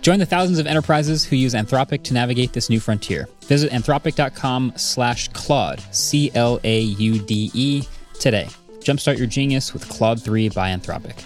[0.00, 3.28] Join the thousands of enterprises who use Anthropic to navigate this new frontier.
[3.44, 7.82] Visit anthropic.com slash Claude, C L A U D E,
[8.18, 8.48] today.
[8.80, 11.24] Jumpstart your genius with Claude 3 by Anthropic.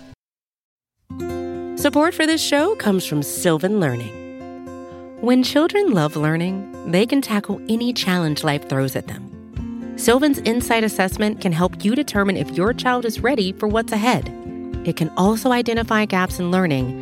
[1.78, 4.18] Support for this show comes from Sylvan Learning.
[5.20, 9.28] When children love learning, they can tackle any challenge life throws at them.
[9.96, 14.28] Sylvan's Insight Assessment can help you determine if your child is ready for what's ahead.
[14.84, 17.01] It can also identify gaps in learning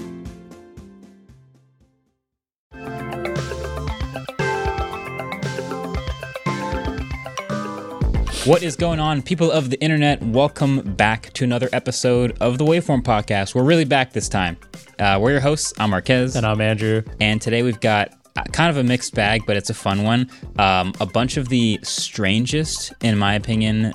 [8.45, 10.19] What is going on, people of the internet?
[10.23, 13.53] Welcome back to another episode of the Waveform Podcast.
[13.53, 14.57] We're really back this time.
[14.97, 15.73] Uh, we're your hosts.
[15.77, 16.35] I'm Marques.
[16.35, 17.03] And I'm Andrew.
[17.19, 20.27] And today we've got uh, kind of a mixed bag, but it's a fun one.
[20.57, 23.93] Um, a bunch of the strangest, in my opinion,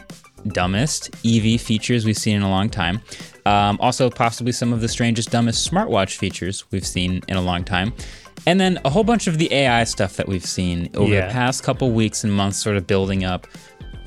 [0.48, 3.00] dumbest EV features we've seen in a long time.
[3.46, 7.64] Um, also, possibly some of the strangest, dumbest smartwatch features we've seen in a long
[7.64, 7.92] time.
[8.46, 11.26] And then a whole bunch of the AI stuff that we've seen over Yeah.
[11.26, 13.48] the past couple weeks and months, sort of building up.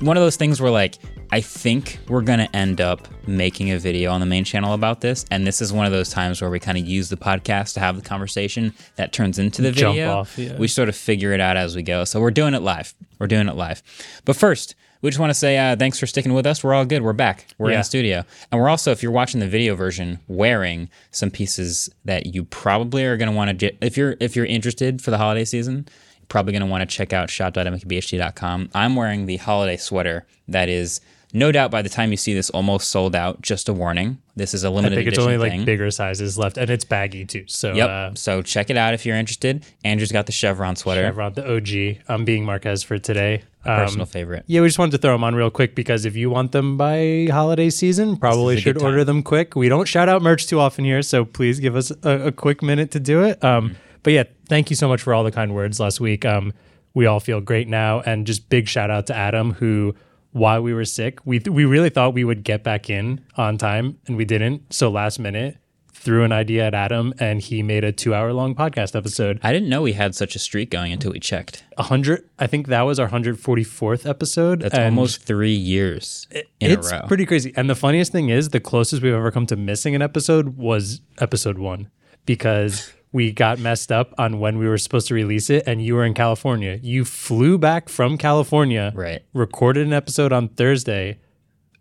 [0.00, 0.96] One of those things where, like,
[1.30, 5.02] I think we're going to end up making a video on the main channel about
[5.02, 5.26] this.
[5.30, 7.80] And this is one of those times where we kind of use the podcast to
[7.80, 10.10] have the conversation that turns into the Jump video.
[10.10, 10.56] off, yeah.
[10.56, 12.04] We sort of figure it out as we go.
[12.04, 12.94] So we're doing it live.
[13.18, 13.82] We're doing it live.
[14.24, 16.64] But first, we just want to say uh, thanks for sticking with us.
[16.64, 17.02] We're all good.
[17.02, 17.46] We're back.
[17.58, 18.24] We're in the studio.
[18.50, 23.04] And we're also, if you're watching the video version, wearing some pieces that you probably
[23.04, 25.86] are going to want to, if you're if you're interested for the holiday season,
[26.30, 28.70] probably going to want to check out shop.mkbhd.com.
[28.74, 31.00] I'm wearing the holiday sweater that is
[31.32, 33.40] no doubt by the time you see this almost sold out.
[33.40, 34.18] Just a warning.
[34.34, 35.06] This is a limited edition.
[35.22, 37.44] I think it's only like bigger sizes left, and it's baggy too.
[37.46, 37.88] So, Yep.
[37.88, 39.64] uh, so check it out if you're interested.
[39.84, 41.02] Andrew's got the chevron sweater.
[41.04, 42.02] Chevron, the OG.
[42.08, 43.42] I'm being Marques for today.
[43.64, 44.42] Um, Personal favorite.
[44.48, 46.76] Yeah, we just wanted to throw them on real quick because if you want them
[46.76, 49.54] by holiday season, probably This is a good should order them quick.
[49.54, 52.60] We don't shout out merch too often here, so please give us a, a quick
[52.62, 53.42] minute to do it.
[53.44, 53.74] Um, Mm-hmm.
[54.02, 56.26] But yeah, thank you so much for all the kind words last week.
[56.26, 56.52] Um,
[56.92, 59.94] we all feel great now, and just big shout out to Adam who.
[60.32, 63.98] While we were sick, we we really thought we would get back in on time,
[64.06, 64.72] and we didn't.
[64.72, 65.56] So last minute,
[65.92, 69.38] threw an idea at Adam, and he made a two hour long podcast episode.
[69.42, 71.64] I didn't know we had such a streak going until we checked.
[71.76, 74.60] A hundred, I think that was our hundred forty fourth episode.
[74.60, 77.08] That's almost three years in it's a row.
[77.08, 77.52] pretty crazy.
[77.56, 81.00] And the funniest thing is, the closest we've ever come to missing an episode was
[81.18, 81.90] episode one
[82.24, 85.94] because we got messed up on when we were supposed to release it, and you
[85.94, 86.78] were in California.
[86.82, 89.22] You flew back from California, Right.
[89.32, 91.18] Recorded an episode on Thursday,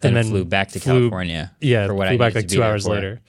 [0.02, 1.10] then, and then flew back to flew-
[1.62, 2.96] Yeah, for what flew I back like two hours for.
[2.96, 3.22] later.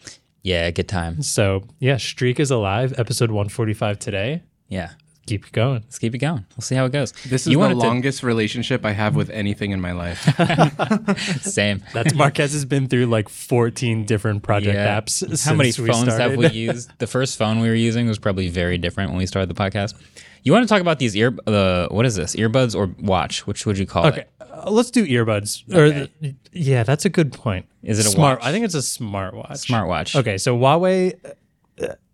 [0.43, 1.23] Yeah, good time.
[1.23, 2.95] So yeah, streak is alive.
[2.99, 4.43] Episode one forty five today.
[4.69, 4.93] Yeah,
[5.27, 5.83] Keep it going.
[5.85, 6.45] let's keep it going.
[6.57, 7.13] We'll see how it goes.
[7.27, 10.21] This is you the wanted to- longest relationship I have with anything in my life.
[11.43, 11.83] Same.
[11.93, 15.01] That's Marques has been through like 14 different project Yeah.
[15.01, 15.45] apps.
[15.45, 16.91] How many since we phones have we used?
[16.99, 19.95] The first phone we were using was probably very different when we started the podcast.
[20.43, 21.37] You want to talk about these ear?
[21.47, 22.35] Uh, what is this?
[22.35, 23.47] Earbuds or watch?
[23.47, 24.31] Which would you call Okay, it?
[24.41, 25.63] uh, let's do earbuds.
[25.75, 27.67] Or the- yeah, that's a good point.
[27.83, 28.41] Is it a smart?
[28.41, 28.49] watch?
[28.49, 29.67] I think it's a smartwatch.
[29.67, 30.17] Smartwatch.
[30.19, 31.15] Okay, so Huawei.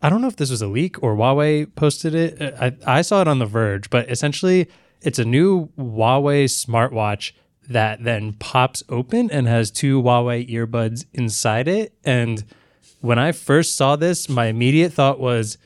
[0.02, 2.54] I don't know if this was a leak or Huawei posted it.
[2.60, 4.68] I, I saw it on The Verge, but essentially,
[5.02, 7.32] it's a new Huawei smartwatch
[7.68, 11.94] that then pops open and has two Huawei earbuds inside it.
[12.04, 12.44] And
[13.00, 15.58] when I first saw this, my immediate thought was,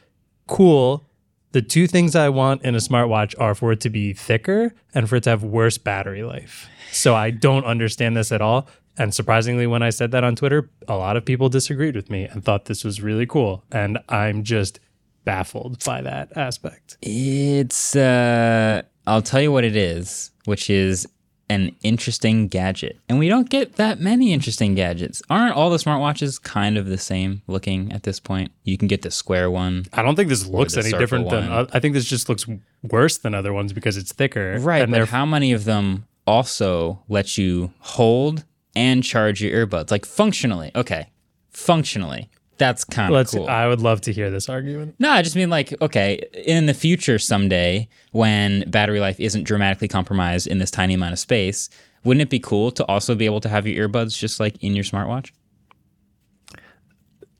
[0.46, 1.06] cool.
[1.52, 5.08] The two things I want in a smartwatch are for it to be thicker and
[5.08, 6.68] for it to have worse battery life.
[6.92, 8.68] So I don't understand this at all.
[9.00, 12.24] And surprisingly, when I said that on Twitter, a lot of people disagreed with me
[12.26, 13.64] and thought this was really cool.
[13.72, 14.78] And I'm just
[15.24, 16.98] baffled by that aspect.
[17.00, 21.08] It's uh I'll tell you what it is, which is
[21.48, 22.98] an interesting gadget.
[23.08, 25.22] And we don't get that many interesting gadgets.
[25.30, 28.52] Aren't all the smartwatches kind of the same looking at this point?
[28.64, 29.86] You can get the square one.
[29.94, 31.50] I don't think this looks any different than.
[31.50, 31.68] one.
[31.72, 32.46] I think this just looks
[32.82, 34.58] worse than other ones because it's thicker.
[34.60, 38.44] Right, and but how many of them also let you hold
[38.80, 39.90] and charge your earbuds?
[39.90, 41.10] Like functionally, okay.
[41.50, 42.30] Functionally.
[42.58, 43.32] that's kind of Let's.
[43.34, 43.48] cool.
[43.48, 44.94] I would love to hear this argument.
[44.98, 49.88] No, I just mean like, okay, in the future someday when battery life isn't dramatically
[49.88, 51.68] compromised in this tiny amount of space,
[52.04, 54.74] wouldn't it be cool to also be able to have your earbuds just like in
[54.74, 55.30] your smartwatch?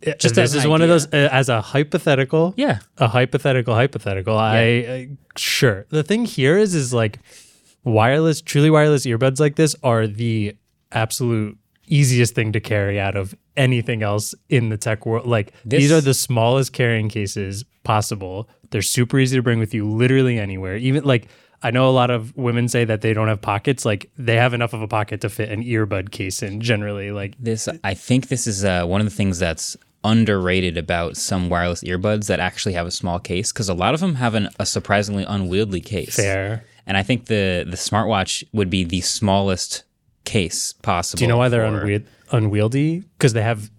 [0.03, 2.55] Just as this is one of those uh, as a hypothetical.
[2.57, 2.79] Yeah.
[2.97, 7.19] a hypothetical hypothetical I, I sure the thing here is is like
[7.85, 10.57] wireless truly wireless earbuds like this are the
[10.93, 11.57] absolute
[11.87, 16.01] easiest thing to carry out of anything else in the tech world like these are
[16.01, 21.03] the smallest carrying cases possible they're super easy to bring with you literally anywhere even
[21.05, 21.29] like
[21.63, 23.85] I know a lot of women say that they don't have pockets.
[23.85, 26.61] Like they have enough of a pocket to fit an earbud case in.
[26.61, 31.17] Generally, like This, I think this is uh, one of the things that's underrated about
[31.17, 34.35] some wireless earbuds that actually have a small case because a lot of them have
[34.35, 36.17] an, a surprisingly unwieldy case.
[36.17, 36.65] fair.
[36.87, 39.85] And I think the the smartwatch would be the smallest
[40.25, 41.19] case possible.
[41.19, 43.01] Do you know why they're for- unwieldy?
[43.19, 43.71] Because they have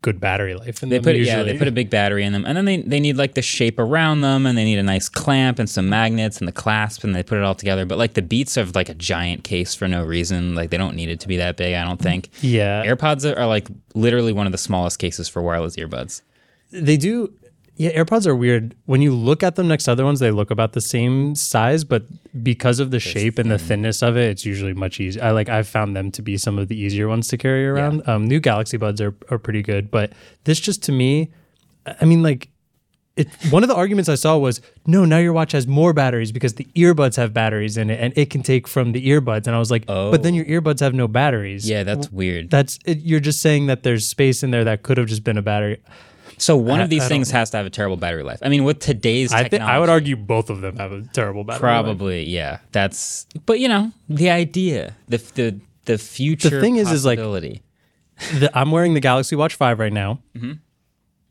[0.00, 1.04] good battery life in They them.
[1.04, 1.36] put usually.
[1.36, 3.42] yeah, they put a big battery in them, and then they, they need like the
[3.42, 7.02] shape around them, and they need a nice clamp and some magnets and the clasp,
[7.02, 7.84] and they put it all together.
[7.84, 10.54] But like the Beats have like a giant case for no reason.
[10.54, 11.74] Like they don't need it to be that big.
[11.74, 12.30] I don't think.
[12.42, 12.84] yeah.
[12.84, 16.22] AirPods are, are like literally one of the smallest cases for wireless earbuds.
[16.70, 17.32] They do.
[17.78, 18.74] Yeah, AirPods are weird.
[18.86, 21.84] When you look at them next to other ones, they look about the same size,
[21.84, 22.02] but
[22.42, 25.22] because of the shape and the thinness of it, it's usually much easier.
[25.22, 28.06] I like I've found them to be some of the easier ones to carry around.
[28.08, 31.30] Um, new Galaxy Buds are are pretty good, but this just to me,
[31.86, 32.48] I mean, like.
[33.16, 35.04] It, one of the arguments I saw was no.
[35.04, 38.30] Now your watch has more batteries because the earbuds have batteries in it, and it
[38.30, 39.48] can take from the earbuds.
[39.48, 41.68] And I was like, but then your earbuds have no batteries.
[41.68, 42.48] Yeah, that's weird.
[42.48, 45.36] that's it, you're just saying that there's space in there that could have just been
[45.36, 45.82] a battery.
[46.38, 48.38] So one of these I things has to have a terrible battery life.
[48.42, 51.02] I mean, with today's I technology, think I would argue both of them have a
[51.12, 51.68] terrible battery.
[51.68, 51.84] life.
[51.84, 52.58] probably yeah.
[52.72, 56.50] That's but you know the idea, the the the future.
[56.50, 57.18] The thing is- is, like.
[57.18, 60.20] The- I'm wearing the Galaxy Watch Five right now.
[60.36, 60.52] Mm-hmm.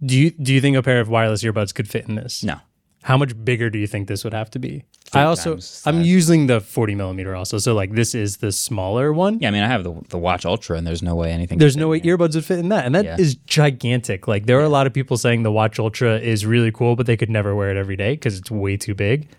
[0.05, 2.43] Do you do you think a pair of wireless earbuds could fit in this?
[2.43, 2.59] no.
[3.03, 4.83] How much bigger do you think this would have to be?
[5.13, 6.07] I also times I'm size.
[6.07, 9.39] using the 40 millimeter also, so like this is the smaller one.
[9.39, 11.57] Yeah, I mean, I have the the Watch Ultra, and there's no way anything.
[11.59, 13.39] There's no way in earbuds would fit in that, and that is Yeah.
[13.45, 14.27] gigantic.
[14.27, 17.05] Like there are a lot of people saying the Watch Ultra is really cool, but
[17.05, 19.29] they could never wear it every day because it's way too big.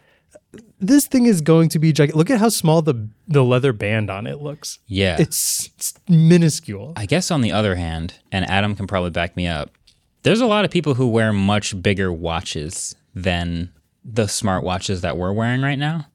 [0.81, 2.17] This thing is going to be gigantic.
[2.17, 4.79] Look at how small the the leather band on it looks.
[4.87, 6.93] Yeah, It's, it's minuscule.
[6.97, 9.71] I guess on the other hand, and Adam can probably back me up,
[10.23, 13.71] there's a lot of people who wear much bigger watches than
[14.05, 16.07] the smartwatches that we're wearing right now.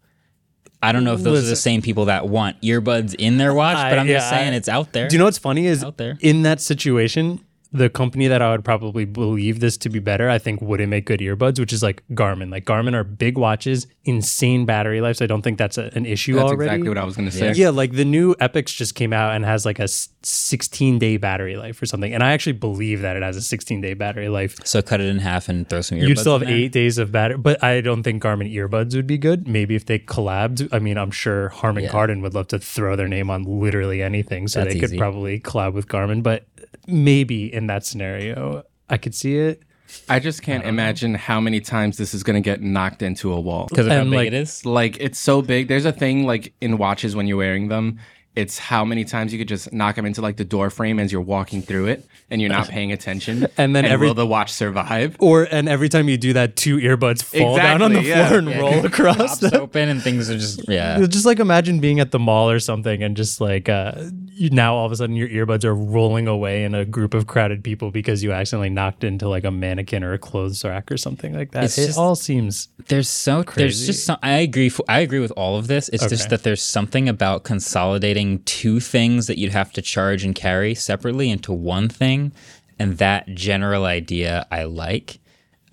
[0.82, 3.76] I don't know if those are the same people that want earbuds in their watch,
[3.78, 5.08] but I- I'm just yeah, saying I- it's out there.
[5.08, 6.18] Do you know what's funny is Out there.
[6.20, 7.40] in that situation,
[7.74, 11.06] the company that I would probably believe this to be better, I think wouldn't make
[11.06, 12.52] good earbuds, which is like Garmin.
[12.52, 15.18] Like Garmin are big watches, insane battery life.
[15.18, 16.70] So I don't think that's a, an issue That's already.
[16.70, 17.52] exactly what I was going to say.
[17.54, 21.56] yeah, like the new Epix just came out and has like a 16 day battery
[21.56, 22.14] life or something.
[22.14, 24.56] And I actually believe that it has a 16 day battery life.
[24.64, 26.08] so cut it in half and throw some earbuds.
[26.08, 29.18] You'd still have eight days of battery, but I don't think Garmin earbuds would be
[29.18, 29.48] good.
[29.48, 31.92] Maybe if they collabed, I mean, I'm sure Harman Yeah.
[31.92, 34.98] Kardon would love to throw their name on literally anything, so That's they could easy.
[34.98, 36.24] probably collab with Garmin.
[36.24, 36.46] But
[36.88, 39.64] maybe in that scenario, I could see it.
[40.10, 43.40] I just can't imagine how many times this is going to get knocked into a
[43.40, 43.68] wall.
[43.70, 44.66] because of how And, big like, it is.
[44.66, 45.68] Like it's so big.
[45.68, 48.00] There's a thing like in watches when you're wearing them.
[48.36, 51.12] It's how many times you could just knock them into like the door frame as
[51.12, 53.48] you're walking through it, and you're not paying attention.
[53.58, 55.16] And then every- will the watch survive?
[55.20, 58.28] Or and every time you do that, two earbuds fall down on the yeah.
[58.28, 59.40] floor and Yeah, roll across.
[59.42, 61.00] Pops open and things are just yeah.
[61.06, 63.94] Just like imagine being at the mall or something and just like uh,
[64.32, 67.28] you, now all of a sudden your earbuds are rolling away in a group of
[67.28, 70.98] crowded people because you accidentally knocked into like a mannequin or a clothes rack or
[70.98, 71.66] something like that.
[71.66, 75.20] It's it just- all seems There's so there's just some, I agree f- I agree
[75.20, 75.88] with all of this.
[75.90, 80.34] It's just that there's something about consolidating two things that you'd have to charge and
[80.36, 82.32] carry separately into one thing,
[82.80, 85.20] and that general idea I like.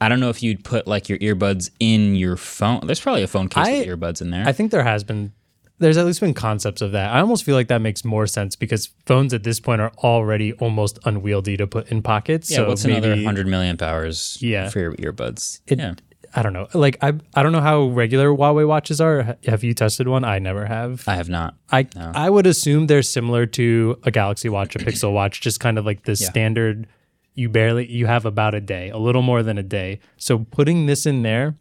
[0.00, 2.80] I don't know if you'd put like your earbuds in your phone.
[2.87, 4.47] There's probably a phone case I- with earbuds in there.
[4.47, 5.33] I think there has been
[5.78, 7.11] there's at least been concepts of that.
[7.11, 10.52] I almost feel like that makes more sense because phones at this point are already
[10.54, 12.50] almost unwieldy to put in pockets.
[12.50, 14.69] yeah, so what's maybe another hundred million powers Yeah.
[14.69, 15.61] for your earbuds?
[15.66, 15.95] it, yeah.
[16.35, 16.69] I don't know.
[16.75, 19.37] Like I I don't know how regular Huawei watches are.
[19.47, 20.25] Have you tested one?
[20.25, 21.03] I never have.
[21.09, 21.57] I have not.
[21.71, 25.79] I I would assume they're similar to a Galaxy Watch, a Pixel Watch, just kind
[25.79, 26.87] of like the standard.
[27.35, 30.01] You barely you have about a day, a little more than a day.
[30.17, 31.57] So putting this in there,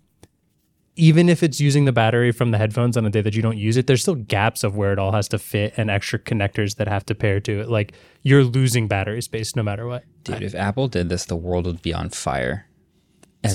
[0.95, 3.57] even if it's using the battery from the headphones on a day that you don't
[3.57, 6.75] use it, there's still gaps of where it all has to fit and extra connectors
[6.75, 7.69] that have to pair to it.
[7.69, 10.03] Like you're losing battery space no matter what.
[10.25, 12.65] Dude, if Apple did this, the world would be on fire.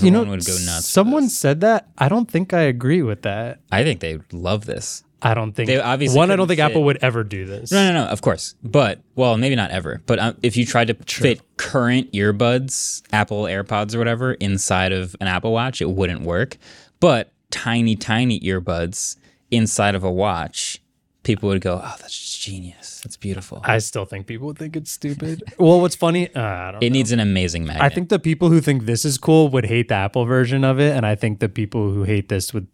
[0.02, 0.86] You know, would go nuts.
[0.88, 1.88] someone said that.
[1.98, 3.60] I don't think I agree with that.
[3.70, 5.04] I think they love this.
[5.20, 6.30] I don't think They obviously one.
[6.30, 7.72] I don't think fit- Apple would ever do this.
[7.72, 8.10] No, no, no.
[8.10, 10.02] Of course, but well, maybe not ever.
[10.04, 15.16] But um, if you tried to fit current earbuds, Apple AirPods or whatever, inside of
[15.20, 16.58] an Apple Watch, it wouldn't work.
[17.00, 19.16] But tiny, tiny earbuds
[19.50, 20.80] inside of a watch,
[21.24, 23.00] people would go, "Oh, that's genius.
[23.02, 25.42] That's beautiful." I still think people would think it's stupid.
[25.58, 26.32] well, what's funny?
[26.34, 26.82] Uh, I don't.
[26.82, 27.82] it needs an amazing magnet.
[27.82, 30.78] I think the people who think this is cool would hate the Apple version of
[30.78, 32.68] it, and I think the people who hate this would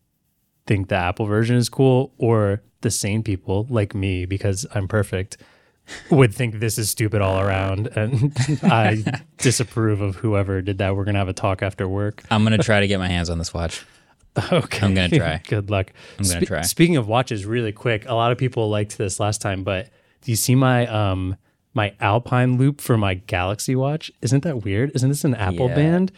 [0.67, 5.37] think the Apple version is cool, or the sane people like me because I'm perfect
[6.11, 10.95] would think this is stupid all around, and I disapprove of whoever did that.
[10.97, 12.23] We're gonna have a talk after work.
[12.31, 13.85] I'm gonna try to get my hands on this watch.
[14.53, 15.43] Okay, I'm gonna try.
[15.49, 15.93] Good luck.
[16.19, 16.63] I'm gonna try.
[16.63, 19.89] Speaking of watches, really quick, a lot of people liked this last time, but
[20.23, 21.37] do you see my um
[21.75, 24.11] my Alpine loop for my Galaxy watch?
[24.23, 24.93] Isn't that weird?
[24.95, 25.75] Isn't this an Apple Yeah.
[25.75, 26.13] band?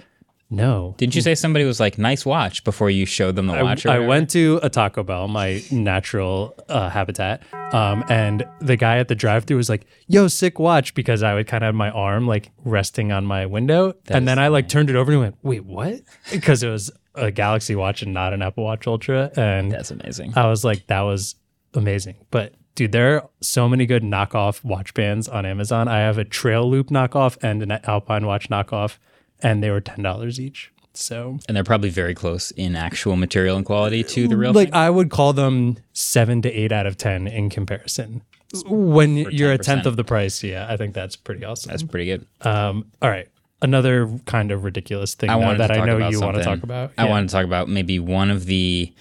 [0.52, 0.94] No.
[0.98, 3.86] Didn't you say somebody was like, "Nice watch" before you showed them the I, watch?
[3.86, 7.42] I went to a Taco Bell, my natural uh, habitat,
[7.72, 11.46] um, and the guy at the drive-through was like, "Yo, sick watch," because I would
[11.46, 14.90] kind of have my arm like resting on my window, and then I like turned
[14.90, 18.42] it over and went, "Wait, what?" Because it was a Galaxy watch and not an
[18.42, 20.32] Apple Watch Ultra, and That's amazing.
[20.36, 21.34] I was like, that was
[21.74, 22.16] amazing.
[22.30, 25.88] But dude, there are so many good knockoff watch bands on Amazon.
[25.88, 28.98] I have a Trail Loop knockoff and an Alpine Watch knockoff,
[29.42, 30.72] and they were ten dollars each.
[30.94, 34.56] So and they're probably very close in actual material and quality to the real thing.
[34.56, 34.74] like thing.
[34.74, 38.22] I would call them seven to eight out of ten in comparison.
[38.66, 41.70] When you're a tenth of the price, yeah, I think that's pretty awesome.
[41.70, 42.26] That's pretty good.
[42.42, 43.26] um, all right,
[43.62, 46.92] another kind of ridiculous thing I that I know you want to talk about.
[46.98, 48.92] I want to talk about maybe one of the.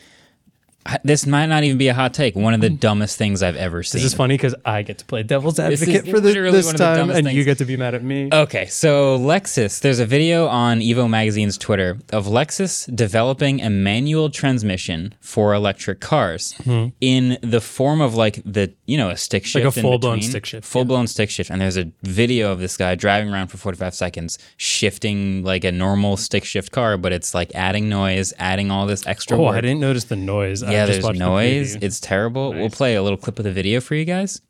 [1.04, 2.36] This might not even be a hot take.
[2.36, 4.00] One of the dumbest things I've ever seen.
[4.02, 6.80] This is funny because I get to play devil's advocate for this, this one of
[6.80, 8.30] the time, and you get to be mad at me.
[8.32, 14.30] Okay, so Lexus, there's a video on Evo Magazine's Twitter of Lexus developing a manual
[14.30, 16.56] transmission for electric cars
[17.00, 19.62] in the form of like the, you know, a stick shift.
[19.64, 19.68] Hmm.
[19.68, 21.50] Like a full-blown stick shift, Full blown stick shift.
[21.52, 25.72] And there's a video of this guy driving around for 45 seconds, shifting like a
[25.72, 29.56] normal stick shift car, but it's like adding noise, adding all this extra Oh, work.
[29.56, 30.64] I didn't notice the noise.
[30.72, 31.76] Yeah, there's watched the noise.
[31.76, 32.54] It's terrible.
[32.54, 34.42] We'll play a little clip of the video for you guys.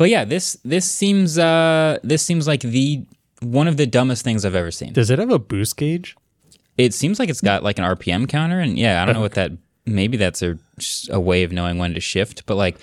[0.00, 3.04] But yeah, this this seems uh this seems like the
[3.42, 4.94] one of the dumbest things I've ever seen.
[4.94, 6.16] Does it have a boost gauge?
[6.78, 9.34] It seems like it's got like an RPM counter, and yeah, I don't know what
[9.34, 9.52] that.
[9.84, 10.58] Maybe that's a
[11.10, 12.46] a way of knowing when to shift.
[12.46, 12.78] But like,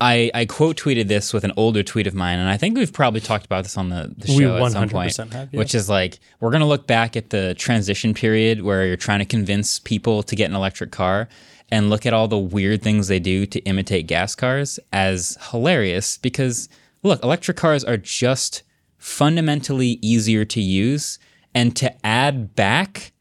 [0.00, 2.92] I I quote tweeted this with an older tweet of mine, and I think we've
[2.92, 5.16] probably talked about this on the, the We show at some point.
[5.16, 5.58] have, yeah.
[5.58, 9.24] Which is like we're gonna look back at the transition period where you're trying to
[9.24, 11.28] convince people to get an electric car.
[11.70, 16.16] And look at all the weird things they do to imitate gas cars as hilarious
[16.16, 16.66] because
[17.02, 18.62] look, electric cars are just
[18.96, 21.18] fundamentally easier to use
[21.54, 23.12] and to add back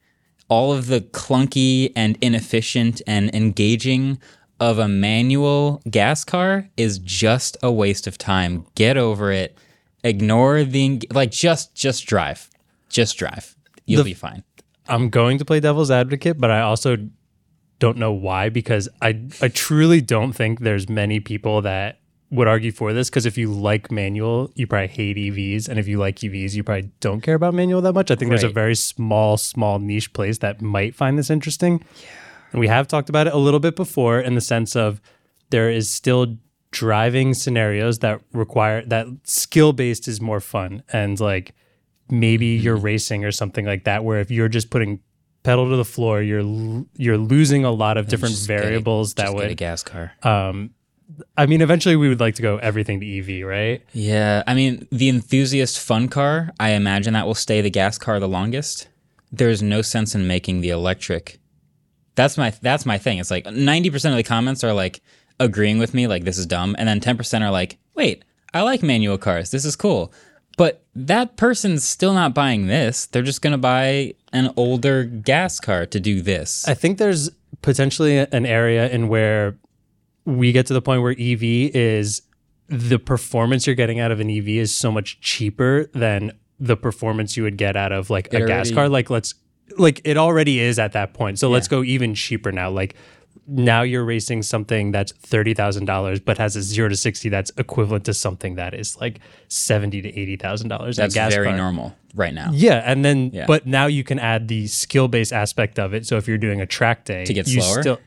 [0.50, 4.18] all of the clunky and inefficient and engaging
[4.60, 8.66] of a manual gas car is just a waste of time.
[8.76, 9.58] Get over it.
[10.04, 12.50] Ignore the like just just drive.
[12.90, 13.56] Just drive.
[13.86, 14.44] You'll be fine.
[14.88, 16.98] I'm going to play devil's advocate, but I also
[17.80, 22.00] don't know why because I I truly don't think there's many people that
[22.30, 25.88] would argue for this because if you like manual, you probably hate EVs, and if
[25.88, 28.12] you like EVs, you probably don't care about manual that much.
[28.12, 31.84] I think there's a very small, small niche place that might find this interesting.
[32.52, 35.02] And we have talked about it a little bit before in the sense of
[35.50, 36.38] there is still
[36.72, 41.54] driving scenarios that require that skill based is more fun and like
[42.10, 42.64] maybe Mm-hmm.
[42.66, 45.00] you're racing or something like that where if you're just putting
[45.44, 49.28] pedal to the floor you're you're losing a lot of different Just get variables that
[49.28, 50.12] get a would gas car.
[50.24, 50.72] um
[51.38, 54.88] I mean eventually we would like to go everything to EV right Yeah, I mean,
[54.92, 58.90] the enthusiast fun car, I imagine that will stay the gas car the longest.
[59.32, 61.40] There's no sense in making the electric.
[62.18, 63.20] That's my that's my thing.
[63.20, 65.00] It's like 90% of the comments are like
[65.40, 68.84] agreeing with me like this is dumb and then 10% are like, "Wait, I like
[68.84, 69.52] manual cars.
[69.52, 70.12] This is cool."
[70.58, 73.06] But that person's still not buying this.
[73.06, 76.68] They're just going to buy an older gas car to do this.
[76.68, 77.30] I think there's
[77.62, 79.56] potentially an area in where
[80.26, 81.44] we get to the point where EV
[81.76, 82.24] is
[82.70, 87.38] the performance you're getting out of an EV is so much cheaper than the performance
[87.38, 88.90] you would get out of like a It gas already- car.
[88.90, 89.36] Like let's
[89.78, 91.40] like it already is at that point.
[91.40, 92.70] So let's go even cheaper now.
[92.70, 92.96] Like
[93.50, 97.52] now you're racing something that's thirty thousand dollars, but has a zero to sixty that's
[97.58, 100.98] equivalent to something that is like seventy to eighty thousand dollars.
[100.98, 101.58] That's gas very car.
[101.58, 102.50] normal right now.
[102.54, 103.46] Yeah, and then Yeah.
[103.46, 106.06] but now you can add the skill based aspect of it.
[106.06, 107.82] So if you're doing a track day To get you slower?
[107.82, 108.00] still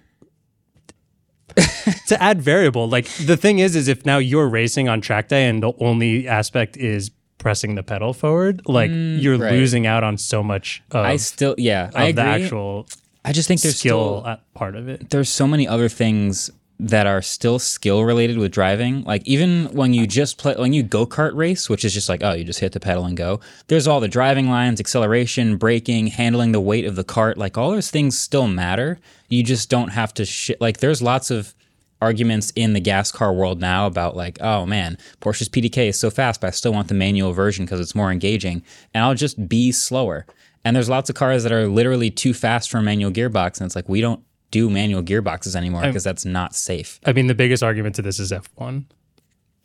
[2.06, 2.88] to add variable.
[2.88, 6.28] Like the thing is, is if now you're racing on track day and the only
[6.28, 9.52] aspect is pressing the pedal forward, like mm, you're right.
[9.52, 12.12] losing out on so much of, I still, yeah, I agree.
[12.12, 12.86] the actual
[13.24, 15.10] I just think there's skill still part of it.
[15.10, 19.04] there's so many other things that are still skill related with driving.
[19.04, 22.22] Like even when you just play when you go kart race, which is just like
[22.22, 23.40] oh you just hit the pedal and go.
[23.66, 27.36] There's all the driving lines, acceleration, braking, handling the weight of the cart.
[27.36, 28.98] Like all those things still matter.
[29.28, 30.60] You just don't have to shit.
[30.60, 31.54] Like there's lots of
[32.00, 36.10] arguments in the gas car world now about like oh man Porsche's PDK is so
[36.10, 38.62] fast, but I still want the manual version because it's more engaging,
[38.94, 40.26] and I'll just be slower.
[40.64, 43.66] And there's lots of cars that are literally too fast for a manual gearbox, and
[43.66, 46.98] it's like we don't do manual gearboxes anymore because that's not safe.
[47.06, 48.84] I mean, the biggest argument to this is F1.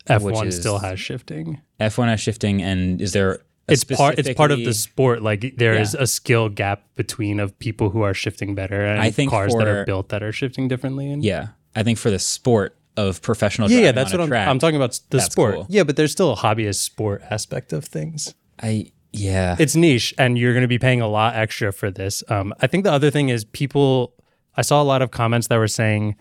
[0.08, 1.62] F1 is- still has shifting.
[1.80, 3.40] F1 has shifting, and is there?
[3.68, 4.20] A It's part.
[4.20, 5.24] It's part of the sport.
[5.24, 6.04] Like there is Yeah.
[6.04, 9.68] a skill gap between of people who are shifting better and I think cars that
[9.68, 11.10] are built that are shifting differently.
[11.12, 13.70] And Yeah, I think for the sport of professional.
[13.70, 14.28] yeah, driving yeah, that's what I'm.
[14.28, 15.56] track, I'm talking about the sport.
[15.56, 15.66] cool.
[15.70, 18.34] Yeah, but there's still a hobbyist sport aspect of things.
[18.62, 19.56] I yeah.
[19.60, 22.24] it's niche and you're going to be paying a lot extra for this.
[22.30, 24.14] Um, I think the other thing is people,
[24.56, 26.16] I saw a lot of comments that were saying,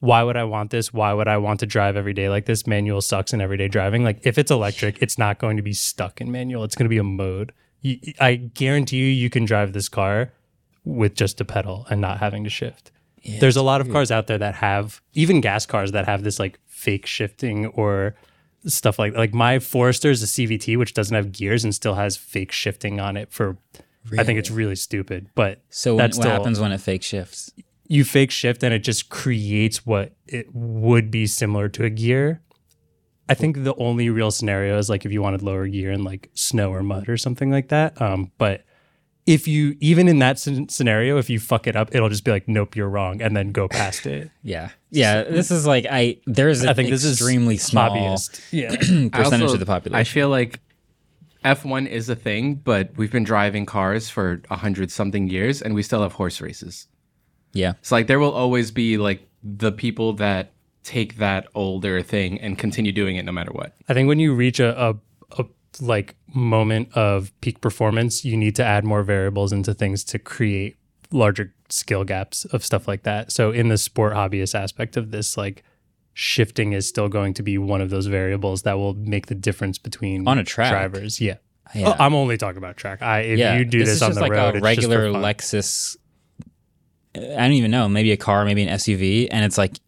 [0.00, 0.92] why would I want this?
[0.92, 2.66] Why would I want to drive every day like this?
[2.66, 4.02] Manual sucks in everyday driving.
[4.02, 6.64] Like if it's electric, it's not going to be stuck in manual.
[6.64, 7.52] It's going to be a mode.
[7.80, 10.32] You, I guarantee you, you can drive this car
[10.84, 12.90] with just a pedal and not having to shift.
[13.24, 16.38] There's a lot of cars out there that have, even gas cars that have this
[16.38, 18.14] like fake shifting or
[18.66, 22.16] stuff like like my Forester is a CVT which doesn't have gears and still has
[22.16, 23.56] fake shifting on it for
[24.18, 24.76] I think it's really?
[24.76, 27.52] stupid but so when, that's what still happens when it fake shifts?
[27.86, 32.40] you fake shift and it just creates what it would be similar to a gear.
[33.28, 36.30] I think the only real scenario is like if you wanted lower gear in like
[36.34, 38.64] snow or mud or something like that um but
[39.34, 42.48] if you even in that scenario if you fuck it up it'll just be like
[42.48, 45.22] nope you're wrong and then go past it Yeah, yeah.
[45.22, 46.16] This is like I.
[46.26, 48.70] There's an I think this is extremely small hobbyist yeah
[49.18, 50.00] percentage also- of the population.
[50.00, 50.60] I feel like
[51.44, 55.74] F1 is a thing, but we've been driving cars for a hundred something years, and
[55.74, 56.86] we still have horse races.
[57.54, 62.38] yeah, It's like there will always be like the people that take that older thing
[62.40, 63.74] and continue doing it no matter what.
[63.88, 64.96] I think when you reach a, a, a
[65.80, 70.76] like moment of peak performance, you need to add more variables into things to create
[71.12, 73.32] larger skill gaps of stuff like that.
[73.32, 75.62] So in the sport hobbyist aspect of this, like
[76.12, 79.78] shifting is still going to be one of those variables that will make the difference
[79.78, 80.70] between On a track.
[80.70, 81.20] drivers.
[81.20, 81.36] Yeah.
[81.74, 81.90] Yeah.
[81.90, 83.00] Oh, I'm only talking about track.
[83.00, 83.56] I if yeah.
[83.56, 85.20] you do this, is on the like road, a it's just for regular.
[85.20, 85.96] Lexus.
[87.14, 87.88] I don't even know.
[87.88, 89.78] Maybe a car, maybe an SUV, and it's like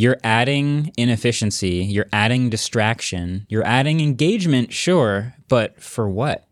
[0.00, 6.46] you're adding inefficiency, you're adding distraction, you're adding engagement, sure, but for what?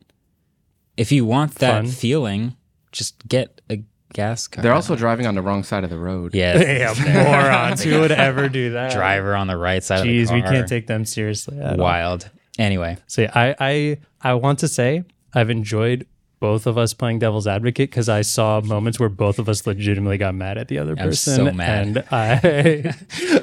[0.97, 1.87] If you want that Fun.
[1.93, 2.57] feeling,
[2.93, 3.83] just get a
[4.13, 4.63] gas car.
[4.63, 6.35] They're also driving on the wrong side of the road.
[6.35, 6.59] yeah,
[6.97, 7.83] yeah, morons.
[7.83, 8.93] Who would ever do that?
[8.93, 11.59] driver on the right side Jeez, of the we can't take them seriously.
[11.61, 11.85] at all.
[11.85, 12.29] wild.
[12.59, 16.07] Anyway, So yeah, I I I want to say I've enjoyed
[16.41, 20.19] both of us playing devil's advocate because I saw moments where both of us legitimately
[20.19, 21.37] got mad at the other I'm person.
[21.37, 21.87] so mad.
[21.87, 22.95] and I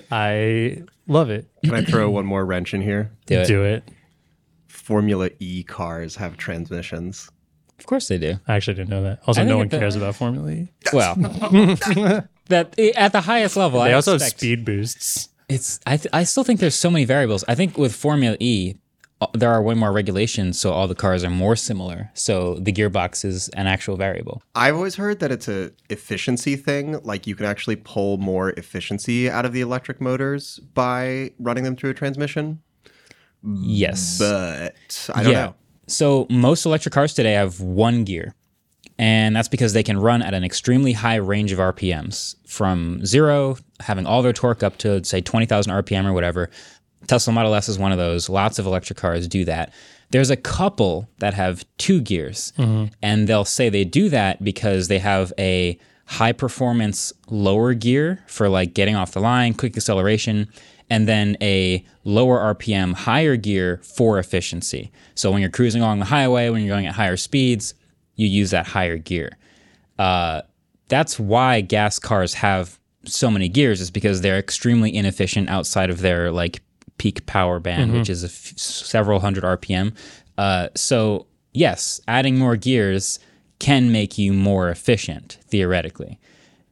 [0.12, 1.48] I love it.
[1.64, 3.12] Can I throw one more wrench in here?
[3.26, 3.48] do it.
[3.48, 3.84] Do it.
[4.68, 7.30] Formula E cars have transmissions.
[7.80, 8.36] Of course they do.
[8.48, 9.20] I actually didn't know that.
[9.28, 10.72] Also, no one cares about Formula E.
[10.94, 11.16] Well,
[12.48, 15.30] that eh, at the highest level, They I also have speed boosts.
[15.50, 17.44] It's I th- I still think there's so many variables.
[17.48, 18.76] I think with Formula E,
[19.22, 22.12] Uh, there are way more regulations, so all the cars are more similar.
[22.14, 24.42] So the gearbox is an actual variable.
[24.56, 27.00] I've always heard that it's a efficiency thing.
[27.04, 31.78] Like you can actually pull more efficiency out of the electric motors by running them
[31.78, 32.62] through a transmission.
[33.44, 34.76] Yes, But
[35.14, 35.46] I don't yeah.
[35.46, 35.56] know.
[35.88, 38.34] So most electric cars today have one gear,
[38.98, 43.58] and that's because they can run at an extremely high range of RPMs, from zero,
[43.82, 46.50] having all their torque up to say twenty thousand RPM or whatever.
[47.08, 48.30] Tesla Model S is one of those.
[48.30, 49.74] Lots of electric cars do that.
[50.12, 52.54] There's a couple that have two gears,
[53.02, 58.48] and they'll say they do that because they have a high performance lower gear for
[58.48, 60.48] like getting off the line, quick acceleration,
[60.90, 64.92] and then a lower RPM higher gear for efficiency.
[65.16, 67.74] So when you're cruising along the highway, when you're going at higher speeds,
[68.16, 69.38] you use that higher gear.
[69.98, 70.42] Uh,
[70.88, 76.02] that's why gas cars have so many gears is because they're extremely inefficient outside of
[76.02, 76.62] their like
[76.98, 79.94] peak power band, which is a f- several hundred RPM.
[80.38, 83.20] Uh, so yes, adding more gears
[83.60, 86.20] can make you more efficient theoretically.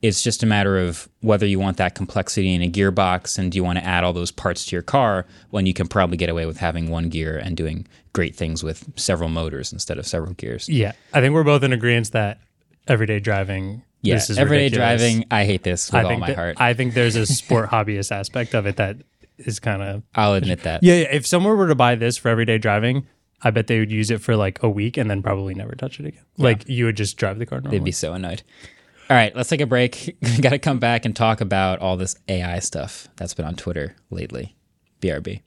[0.01, 3.55] It's just a matter of whether you want that complexity in a gearbox and do
[3.55, 6.29] you want to add all those parts to your car when you can probably get
[6.29, 10.33] away with having one gear and doing great things with several motors instead of several
[10.33, 10.67] gears.
[10.67, 12.39] Yeah, I think we're both in agreement that
[12.85, 13.81] everyday driving.
[14.01, 14.99] Yeah, this is everyday ridiculous.
[15.01, 16.57] driving, I hate this with all my that- heart.
[16.59, 18.97] I think there's a sport hobbyist aspect of it that
[19.45, 20.83] is kind of I'll admit that.
[20.83, 21.07] Yeah, yeah.
[21.11, 23.07] If someone were to buy this for everyday driving,
[23.41, 25.99] I bet they would use it for like a week and then probably never touch
[25.99, 26.23] it again.
[26.37, 27.79] Like you would just drive the car normally.
[27.79, 28.43] They'd be so annoyed.
[29.09, 30.15] All right, let's take a break.
[30.41, 33.95] got to come back and talk about all this AI stuff that's been on Twitter
[34.09, 34.55] lately.
[35.01, 35.41] BRB.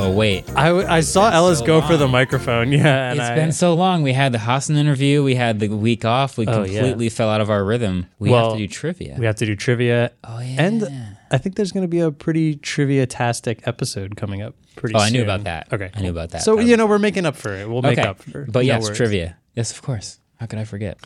[0.00, 2.70] Oh wait, I, w- I saw Ellis so go for the microphone.
[2.72, 4.02] Yeah, and it's I, been so long.
[4.02, 5.24] We had the Hasan interview.
[5.24, 6.38] We had the week off.
[6.38, 6.78] We Oh, yeah.
[6.80, 8.06] completely fell out of our rhythm.
[8.18, 9.16] We Well, have to do trivia.
[9.18, 10.12] we have to do trivia.
[10.24, 10.56] oh yeah.
[10.62, 10.88] And
[11.30, 15.10] I think there's going to be a pretty trivia-tastic episode coming up pretty oh, I
[15.10, 15.70] knew about that.
[15.72, 15.90] Okay.
[15.92, 16.42] I knew about that.
[16.42, 17.68] So, That you know, we're making up for it.
[17.68, 18.96] We'll make up for But no yes, worries.
[18.96, 19.36] trivia.
[19.54, 20.20] Yes, of course.
[20.36, 20.98] How could I forget?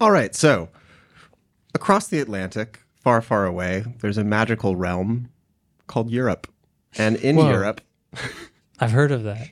[0.00, 0.70] All right, so
[1.74, 5.28] across the Atlantic, far, far away, there's a magical realm
[5.86, 6.46] called Europe.
[6.98, 7.50] And in Whoa.
[7.50, 7.80] Europe,
[8.80, 9.48] I've heard of that.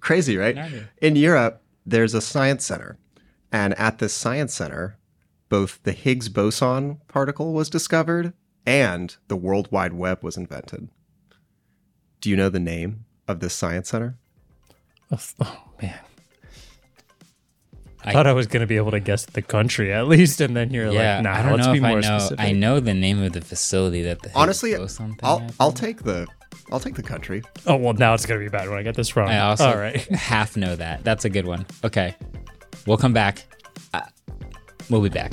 [0.00, 0.56] crazy, right?
[1.00, 2.98] In Europe, there's a science center.
[3.52, 4.98] And at this science center,
[5.48, 8.32] both the Higgs boson particle was discovered
[8.66, 10.88] and the World Wide Web was invented.
[12.20, 14.16] Do you know the name of this science center?
[15.40, 15.65] Oh.
[18.06, 20.40] I I- thought I was going to be able to guess the country at least,
[20.40, 22.18] and then you're yeah, like, nah, I don't let's know be if I more know.
[22.18, 22.44] specific.
[22.44, 25.52] I know the name of the facility that the Honestly, I'll, happened.
[25.58, 26.26] I'll take the
[26.72, 27.42] I'll take the country.
[27.66, 29.28] Oh, well, now it's going to be bad when I get this wrong.
[29.28, 30.00] I also All right.
[30.10, 31.04] half know that.
[31.04, 31.66] That's a good one.
[31.84, 32.14] Okay,
[32.86, 33.44] we'll come back.
[33.92, 34.00] Uh,
[34.90, 35.32] we'll be back.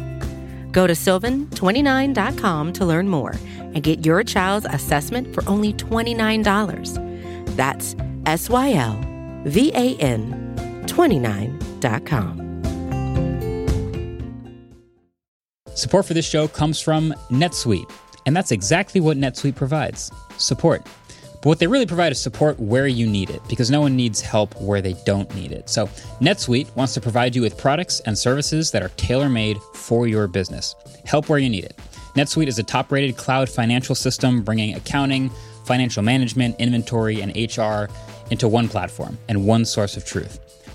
[0.71, 7.55] Go to sylvan29.com to learn more and get your child's assessment for only $29.
[7.55, 8.99] That's S Y L
[9.45, 10.55] V A N
[10.87, 12.41] 29.com.
[15.73, 17.89] Support for this show comes from NetSuite,
[18.25, 20.85] and that's exactly what NetSuite provides support.
[21.41, 24.21] But what they really provide is support where you need it, because no one needs
[24.21, 25.69] help where they don't need it.
[25.69, 25.87] So,
[26.21, 30.27] NetSuite wants to provide you with products and services that are tailor made for your
[30.27, 30.75] business.
[31.05, 31.75] Help where you need it.
[32.15, 35.31] NetSuite is a top rated cloud financial system bringing accounting,
[35.65, 37.91] financial management, inventory, and HR
[38.29, 40.39] into one platform and one source of truth.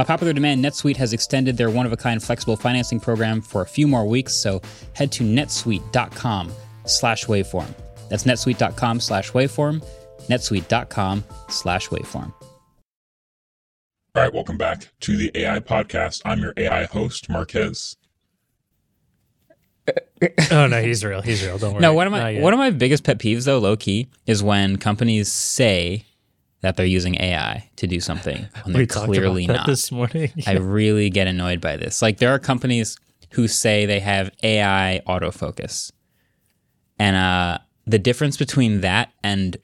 [0.00, 4.06] By popular demand, NetSuite has extended their one-of-a-kind flexible financing program for a few more
[4.06, 4.62] weeks, so
[4.94, 6.50] head to netsuite.com
[6.86, 7.68] slash waveform.
[8.08, 9.84] That's netsuite.com slash waveform,
[10.26, 12.32] netsuite.com slash waveform.
[14.14, 16.22] All right, welcome back to the AI podcast.
[16.24, 17.94] I'm your AI host, Marques.
[20.50, 21.20] oh, no, he's real.
[21.20, 21.58] He's real.
[21.58, 21.82] Don't worry.
[21.82, 24.78] No, one of my one of my biggest pet peeves though, low key, is when
[24.78, 26.06] companies say
[26.62, 29.66] that they're using AI to do something when they're clearly not.
[29.66, 30.30] this morning.
[30.46, 32.02] I really get annoyed by this.
[32.02, 32.96] Like there are companies
[33.32, 35.92] who say they have AI autofocus.
[36.98, 39.56] And uh the difference between that and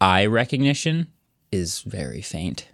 [0.00, 1.08] eye recognition
[1.50, 2.68] is very faint.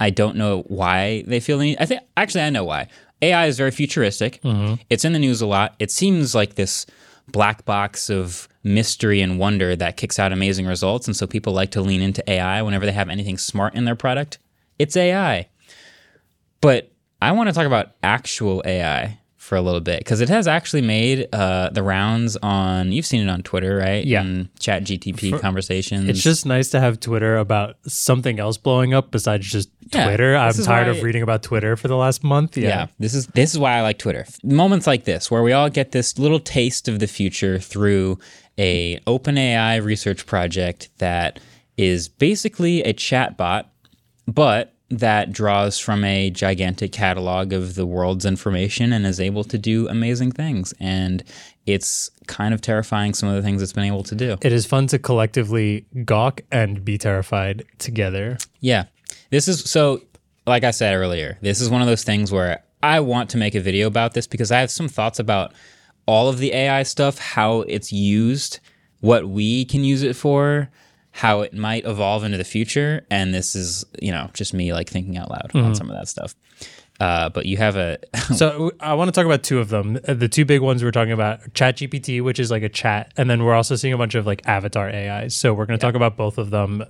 [0.00, 1.76] I don't know why they feel the need.
[1.78, 2.88] I think actually I know why.
[3.22, 4.40] AI is very futuristic.
[4.90, 5.74] It's in the news a lot.
[5.78, 6.84] It seems like this
[7.28, 11.70] black box of mystery and wonder that kicks out amazing results, and so people like
[11.72, 14.38] to lean into AI whenever they have anything smart in their product.
[14.78, 15.48] It's AI.
[16.60, 20.48] But I want to talk about actual AI for a little bit because it has
[20.48, 22.92] actually made uh, the rounds on.
[22.92, 24.04] You've seen it on Twitter, right?
[24.04, 24.22] Yeah.
[24.22, 26.08] And Chat GTP conversations.
[26.08, 30.34] It's just nice to have Twitter about something else blowing up besides just Yeah, Twitter.
[30.34, 32.56] I'm tired of reading about Twitter for the last month.
[32.56, 32.68] Yeah.
[32.68, 32.86] yeah.
[32.98, 34.26] This is this is why I like Twitter.
[34.42, 38.18] Moments like this where we all get this little taste of the future through
[38.56, 41.38] a OpenAI research project that
[41.76, 43.66] is basically a chatbot,
[44.26, 49.58] but that draws from a gigantic catalog of the world's information and is able to
[49.58, 50.74] do amazing things.
[50.78, 51.24] And
[51.66, 54.36] it's kind of terrifying some of the things it's been able to do.
[54.42, 58.36] It is fun to collectively gawk and be terrified together.
[58.60, 58.84] Yeah.
[59.30, 60.02] This is so,
[60.46, 63.54] like I said earlier, this is one of those things where I want to make
[63.54, 65.54] a video about this because I have some thoughts about
[66.06, 68.60] all of the AI stuff, how it's used,
[69.00, 70.68] what we can use it for,
[71.16, 73.06] how it might evolve into the future.
[73.08, 76.08] And this is, you know, just me like thinking out loud on some of that
[76.08, 76.34] stuff.
[76.98, 77.98] Uh, but you have a,
[78.36, 79.98] So I want to talk about two of them.
[80.08, 83.44] The two big ones we're talking about ChatGPT, which is like a chat, and then
[83.44, 85.36] we're also seeing a bunch of like avatar AIs.
[85.36, 86.82] So we're going to talk about both of them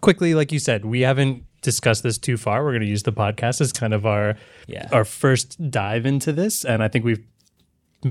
[0.00, 0.34] quickly.
[0.34, 2.64] Like you said, we haven't discussed this too far.
[2.64, 4.36] We're going to use the podcast as kind of our
[4.68, 4.88] Yeah.
[4.90, 7.24] our first dive into this, and I think we've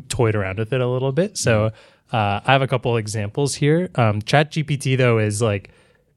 [0.10, 1.38] toyed around with it a little bit.
[1.38, 1.72] So
[2.12, 3.90] uh, I have a couple examples here.
[3.96, 5.72] Um, ChatGPT though is like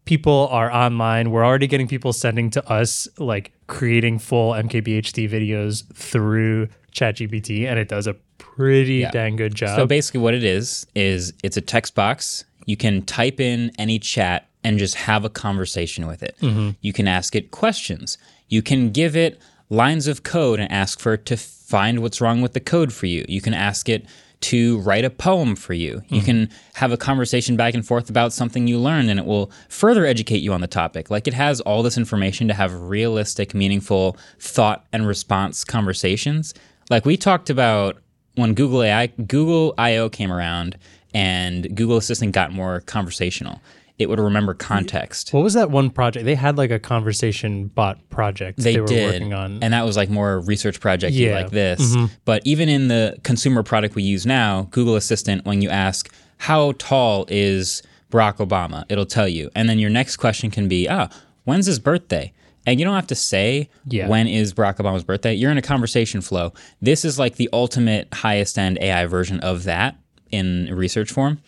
[0.05, 1.31] people are online.
[1.31, 7.79] We're already getting people sending to us like creating full MKBHD videos through ChatGPT, and
[7.79, 9.77] it does a pretty dang good job.
[9.77, 12.44] So basically, what it is is it's a text box.
[12.66, 16.37] You can type in any chat and just have a conversation with it.
[16.81, 18.18] You can ask it questions.
[18.48, 22.40] You can give it lines of code and ask for it to find what's wrong
[22.40, 23.24] with the code for you.
[23.29, 24.07] You can ask it
[24.40, 26.03] to write a poem for you.
[26.09, 26.24] You mm-hmm.
[26.24, 30.07] can have a conversation back and forth about something you learned and it will further
[30.07, 31.11] educate you on the topic.
[31.11, 36.55] Like it has all this information to have realistic, meaningful thought and response conversations.
[36.88, 37.98] Like we talked about
[38.37, 40.79] when Google AI Google I/O came around
[41.12, 43.61] and Google Assistant got more conversational.
[43.99, 45.33] It would remember context.
[45.33, 46.25] what was that one project?
[46.25, 49.59] They had like a conversation bot project They, were did, working on.
[49.63, 51.35] and that was like more research project Yeah.
[51.35, 51.97] like this.
[52.25, 56.73] But even in the consumer product we use now, Google Assistant, when you ask how
[56.79, 57.83] tall is
[58.13, 61.09] Barack Obama, it'll tell you, and then your next question can be, ah,
[61.45, 62.33] when's his birthday?
[62.67, 64.07] And you don't have to say Yeah.
[64.09, 65.35] when is Barack Obama's birthday.
[65.35, 66.53] You're in a conversation flow.
[66.81, 69.97] This is like the ultimate highest end AI version of that
[70.31, 71.39] in research form.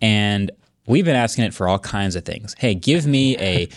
[0.00, 0.50] And
[0.86, 2.54] we've been asking it for all kinds of things.
[2.58, 3.68] Hey, give me a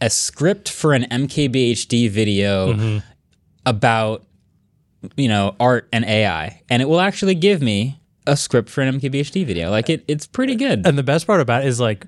[0.00, 2.98] a script for an MKBHD video mm-hmm.
[3.66, 4.24] about
[5.16, 8.98] you know art and AI, and it will actually give me a script for an
[8.98, 9.70] MKBHD video.
[9.70, 10.86] Like it, it's pretty good.
[10.86, 12.06] And the best part about it is like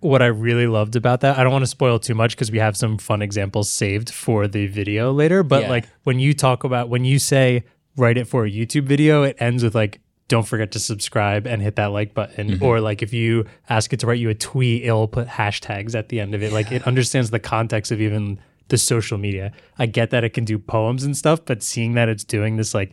[0.00, 1.38] what I really loved about that.
[1.38, 4.46] I don't want to spoil too much because we have some fun examples saved for
[4.46, 5.42] the video later.
[5.42, 5.70] But Yeah.
[5.70, 7.64] like when you talk about when you say
[7.96, 11.60] write it for a YouTube video, it ends with like don't forget to subscribe and
[11.60, 12.62] hit that like button.
[12.62, 16.08] Or like if you ask it to write you a tweet, it'll put hashtags at
[16.08, 16.52] the end of it.
[16.52, 19.52] Like it understands the context of even the social media.
[19.78, 22.72] I get that it can do poems and stuff, but seeing that it's doing this
[22.74, 22.92] like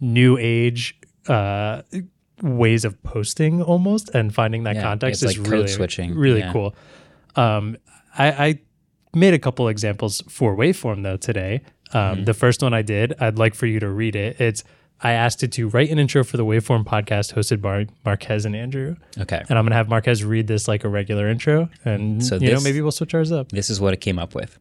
[0.00, 1.82] new age uh
[2.42, 6.14] ways of posting almost and finding that Yeah, context is like really switching.
[6.14, 6.52] really Yeah.
[6.52, 6.74] cool
[7.36, 7.76] um
[8.16, 8.58] I, I
[9.14, 11.60] made a couple examples for waveform though today
[11.92, 12.24] um Mm-hmm.
[12.24, 14.64] the first one i did i'd like for you to read it it's
[15.02, 18.54] i asked it to write an intro for the waveform podcast hosted by marques and
[18.56, 19.42] andrew Okay.
[19.48, 22.60] and i'm gonna have marques read this like a regular intro and So you know
[22.60, 24.58] maybe we'll switch ours up This is what it came up with.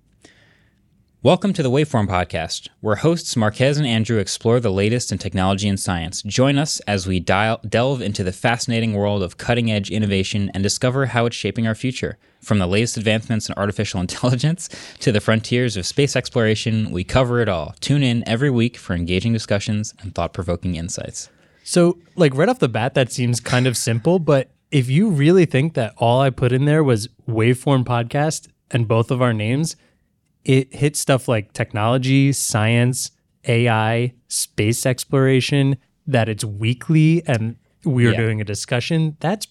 [1.21, 5.67] Welcome to the Waveform Podcast, where hosts Marques and Andrew explore the latest in technology
[5.67, 6.21] and science.
[6.21, 10.63] Join us as we dial- delve into the fascinating world of cutting edge innovation and
[10.63, 12.17] discover how it's shaping our future.
[12.41, 14.69] From the latest advancements in artificial intelligence
[15.01, 17.75] to the frontiers of space exploration, we cover it all.
[17.81, 21.29] Tune in every week for engaging discussions and thought provoking insights.
[21.65, 25.43] So, like right off the bat, that seems kind of simple, but if you really
[25.43, 29.75] think that all I put in there was waveform podcast and both of our names,
[30.45, 33.11] it hits stuff like technology, science,
[33.47, 38.17] AI, space exploration, that it's weekly and we're Yeah.
[38.17, 39.15] doing a discussion.
[39.19, 39.47] That's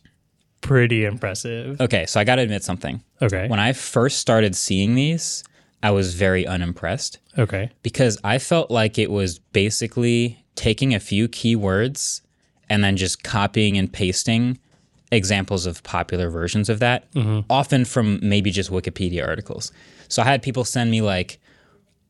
[0.61, 1.81] pretty impressive.
[1.81, 3.03] Okay, so I got to admit something.
[3.22, 3.46] Okay.
[3.48, 5.44] When I first started seeing these,
[5.83, 7.18] I was very unimpressed.
[7.38, 7.70] Okay.
[7.85, 12.20] because I felt like it was basically taking a few keywords
[12.68, 14.59] and then just copying and pasting
[15.11, 17.40] examples of popular versions of that, mm-hmm.
[17.51, 19.73] often from maybe just Wikipedia articles.
[20.09, 21.38] So I had people send me like,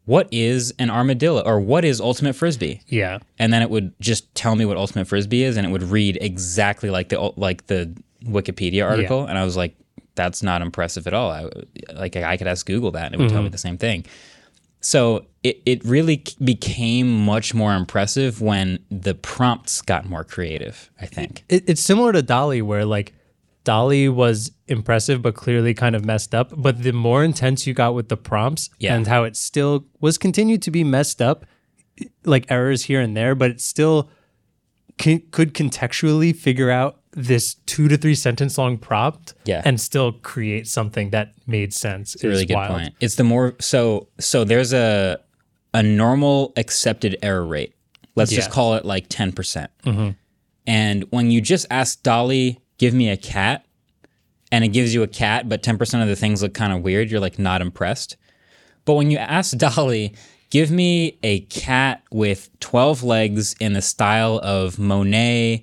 [0.04, 3.18] "What is an armadillo?" or "What is ultimate frisbee?" Yeah.
[3.38, 6.18] and then it would just tell me what ultimate frisbee is, and it would read
[6.20, 9.76] exactly like the like the Wikipedia article, and I was like,
[10.14, 11.48] "That's not impressive at all." I,
[11.94, 13.52] like I could ask Google that, and it would tell me mm-hmm.
[13.52, 14.04] the same thing.
[14.80, 21.06] So it, it really became much more impressive when the prompts got more creative, I
[21.06, 21.44] think.
[21.48, 23.12] It, it's similar to DALL-E, where like
[23.64, 26.52] DALL-E was impressive but clearly kind of messed up.
[26.56, 28.94] But the more intense you got with the prompts Yeah.
[28.94, 31.44] and how it still was continued to be messed up,
[32.24, 34.10] like errors here and there, but it still
[35.00, 39.62] c- could contextually figure out this two to three sentence long prompt Yeah.
[39.64, 42.14] and still create something that made sense.
[42.14, 42.94] It's a really good point.
[43.00, 45.18] It's the more so so there's a
[45.74, 47.74] a normal accepted error rate.
[48.14, 49.34] Let's just call it like 10%.
[49.34, 50.10] percent mm-hmm.
[50.66, 53.64] And when you just ask DALL-E, give me a cat,
[54.50, 57.10] and it gives you a cat, but 10% of the things look kind of weird,
[57.10, 58.16] you're like not impressed.
[58.84, 60.12] But when you ask DALL-E,
[60.50, 65.62] give me a cat with 12 legs in the style of Monet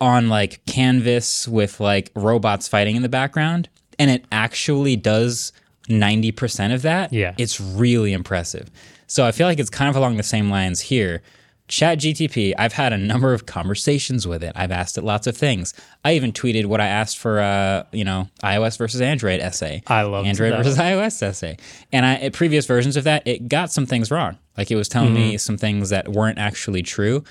[0.00, 5.52] on like canvas with like robots fighting in the background, and it actually does
[5.88, 7.34] 90% of that, Yeah.
[7.38, 8.70] it's really impressive.
[9.06, 11.22] So I feel like it's kind of along the same lines here.
[11.68, 14.52] Chat GTP, I've had a number of conversations with it.
[14.54, 15.74] I've asked it lots of things.
[16.04, 19.82] I even tweeted what I asked for, uh, you know, iOS versus Android essay.
[19.88, 20.58] I love Android that.
[20.58, 21.56] versus iOS essay.
[21.92, 24.38] And I, previous versions of that, it got some things wrong.
[24.56, 25.30] Like it was telling Mm-hmm.
[25.30, 27.24] me some things that weren't actually true.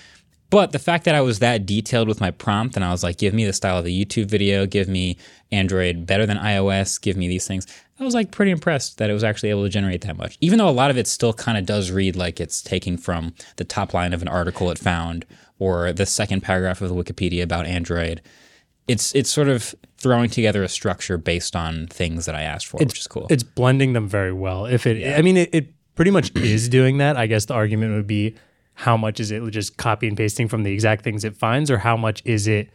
[0.56, 3.18] But the fact that I was that detailed with my prompt and I was like,
[3.18, 5.18] give me the style of a YouTube video, give me
[5.52, 7.68] Android better than iOS, give me these things,
[8.00, 10.38] I was like pretty impressed that it was actually able to generate that much.
[10.39, 13.34] Even though a lot of it still kind of does read like it's taking from
[13.58, 15.26] the top line of an article it found
[15.60, 18.22] or the second paragraph of the Wikipedia about Android.
[18.88, 22.78] It's it's sort of throwing together a structure based on things that I asked for,
[22.78, 23.28] which is cool.
[23.30, 24.68] It's blending them very well.
[24.68, 27.18] If it, I mean, it, it pretty much is doing that.
[27.18, 28.36] I guess the argument would be
[28.76, 31.80] how much is it just copy and pasting from the exact things it finds, or
[31.80, 32.70] how much is it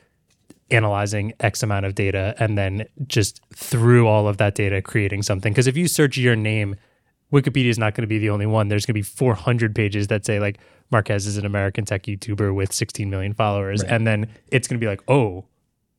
[0.71, 5.53] analyzing X amount of data and then just through all of that data creating something?
[5.53, 6.77] Because if you search your name,
[7.33, 8.69] Wikipedia is not going to be the only one.
[8.69, 10.59] There's going to be 400 pages that say like
[10.91, 14.85] Marques is an American tech YouTuber with 16 million followers, and then it's going to
[14.85, 15.45] be like, oh,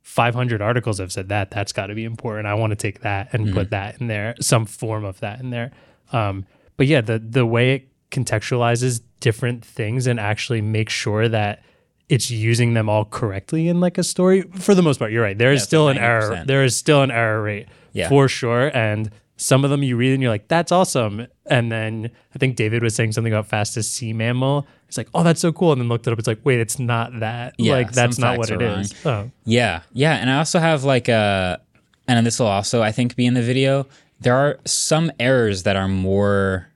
[0.02, 1.52] 500 articles have said that.
[1.52, 2.48] That's got to be important.
[2.48, 5.52] I want to take that and put that in there, some form of that in
[5.52, 5.72] there.
[6.12, 11.64] Um, but yeah, the the way it contextualizes different things and actually make sure that
[12.10, 14.42] it's using them all correctly in like a story.
[14.42, 15.38] For the most part, you're right.
[15.38, 16.44] There is it's still like an error.
[16.46, 18.10] There is still an error rate Yeah.
[18.10, 18.70] for sure.
[18.76, 21.26] And some of them you read and you're like, that's awesome.
[21.46, 24.68] And then I think David was saying something about fastest sea mammal.
[24.88, 25.72] It's like, oh, that's so cool.
[25.72, 26.20] And then looked it up.
[26.20, 27.56] It's like, wait, it's not that.
[27.58, 28.94] Yeah, like that's not what it are is.
[29.06, 29.32] Oh.
[29.46, 31.62] Yeah, yeah, and I also have like a,
[32.10, 33.88] and this will also I think be in the video.
[34.20, 36.68] There are some errors that are more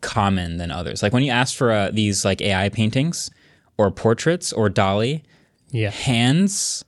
[0.00, 1.02] common than others.
[1.02, 3.30] Like when you ask for uh, these like AI paintings
[3.78, 5.22] or portraits or DALL-E
[5.70, 5.90] Yeah.
[5.90, 6.84] hands.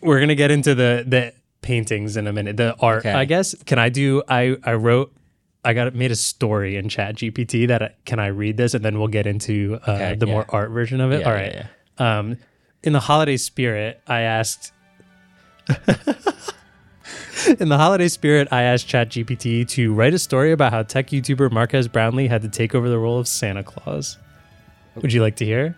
[0.00, 3.12] we're gonna get into the the paintings in a minute the art Okay.
[3.12, 5.10] i guess can i do i i wrote
[5.64, 8.84] i got made a story in chat gpt that I, can i read this and
[8.84, 10.32] then we'll get into uh, Okay, the yeah.
[10.34, 11.66] more art version of it Yeah, all yeah,
[11.98, 12.36] right um
[12.82, 14.72] in the holiday spirit i asked
[17.60, 21.50] in the holiday spirit i asked ChatGPT to write a story about how tech youtuber
[21.50, 24.18] marques brownlee had to take over the role of santa claus
[24.96, 25.76] would you like to hear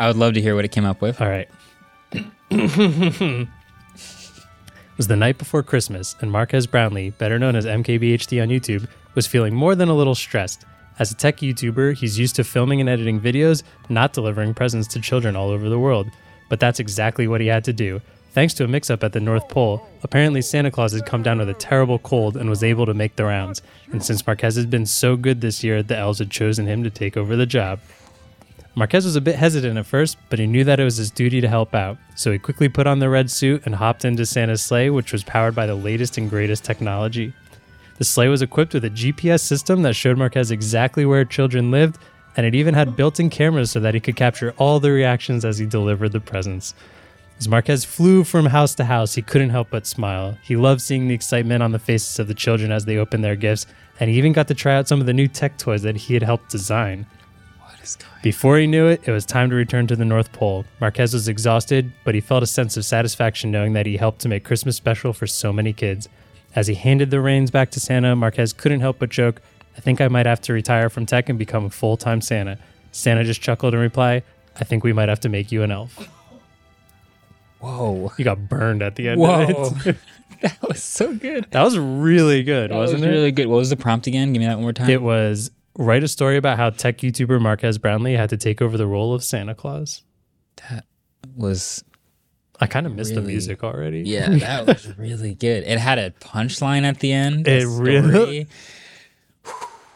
[0.00, 1.20] I would love to hear what it came up with.
[1.20, 1.46] all right.
[2.50, 3.48] it
[4.96, 9.26] was the night before Christmas, and Marques Brownlee, better known as MKBHD on YouTube, was
[9.26, 10.64] feeling more than a little stressed.
[10.98, 15.02] As a tech YouTuber, he's used to filming and editing videos, not delivering presents to
[15.02, 16.10] children all over the world.
[16.48, 18.00] But that's exactly what he had to do.
[18.32, 21.38] Thanks to a mix up at the North Pole, apparently Santa Claus had come down
[21.38, 23.60] with a terrible cold and was able to make the rounds.
[23.90, 26.90] And since Marques has been so good this year, the elves had chosen him to
[26.90, 27.80] take over the job.
[28.76, 31.40] Marques was a bit hesitant at first, but he knew that it was his duty
[31.40, 31.98] to help out.
[32.14, 35.24] So he quickly put on the red suit and hopped into Santa's sleigh, which was
[35.24, 37.32] powered by the latest and greatest technology.
[37.98, 41.98] The sleigh was equipped with a GPS system that showed Marques exactly where children lived,
[42.36, 45.44] and it even had built in cameras so that he could capture all the reactions
[45.44, 46.74] as he delivered the presents.
[47.40, 50.36] As Marques flew from house to house, he couldn't help but smile.
[50.42, 53.34] He loved seeing the excitement on the faces of the children as they opened their
[53.34, 53.64] gifts,
[53.98, 56.12] and he even got to try out some of the new tech toys that he
[56.12, 57.06] had helped design.
[58.22, 60.66] Before he knew it, it was time to return to the North Pole.
[60.82, 64.28] Marques was exhausted, but he felt a sense of satisfaction knowing that he helped to
[64.28, 66.10] make Christmas special for so many kids.
[66.54, 69.40] As he handed the reins back to Santa, Marques couldn't help but joke,
[69.78, 72.58] I think I might have to retire from tech and become a full time Santa.
[72.92, 74.24] Santa just chuckled and replied,
[74.56, 76.06] I think we might have to make you an elf.
[77.60, 78.12] Whoa.
[78.18, 79.42] You got burned at the end Whoa.
[79.66, 79.96] of it.
[80.42, 81.46] that was so good.
[81.50, 83.14] that was really good, That was wasn't it?
[83.14, 83.46] really good.
[83.48, 84.32] What was the prompt again?
[84.32, 84.88] Give me that one more time.
[84.88, 88.76] It was write a story about how tech YouTuber Marques Brownlee had to take over
[88.78, 90.02] the role of Santa Claus.
[90.70, 90.84] that
[91.36, 91.84] was
[92.62, 93.32] I kind of missed the Really?
[93.32, 94.00] music already.
[94.02, 95.64] yeah, that was really good.
[95.64, 97.46] It had a punchline at the end.
[97.46, 98.46] It a really- story.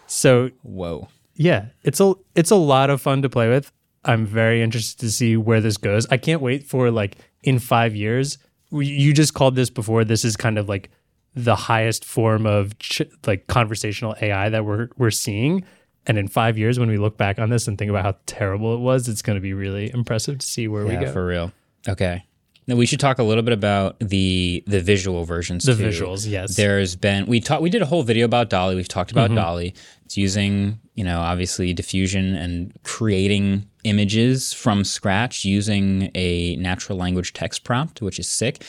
[0.06, 1.08] So Whoa.
[1.34, 3.72] yeah, it's a it's a lot of fun to play with.
[4.04, 6.06] I'm very interested to see where this goes.
[6.10, 8.38] I can't wait for like in five years.
[8.70, 10.04] You just called this before.
[10.04, 10.90] This is kind of like
[11.34, 15.64] the highest form of ch- like conversational AI that we're we're seeing.
[16.06, 18.74] And in five years, when we look back on this and think about how terrible
[18.74, 21.12] it was, it's going to be really impressive to see where we Yeah, go.
[21.12, 21.52] for real.
[21.88, 22.24] Okay.
[22.66, 25.64] Now we should talk a little bit about the the visual versions.
[25.64, 25.82] The too.
[25.84, 26.56] visuals, yes.
[26.56, 28.74] There's been we talked we did a whole video about DALL-E.
[28.74, 29.36] We've talked about Mm-hmm.
[29.36, 29.74] DALL-E.
[30.06, 37.32] It's using you know obviously diffusion and creating images from scratch using a natural language
[37.32, 38.62] text prompt, which is sick.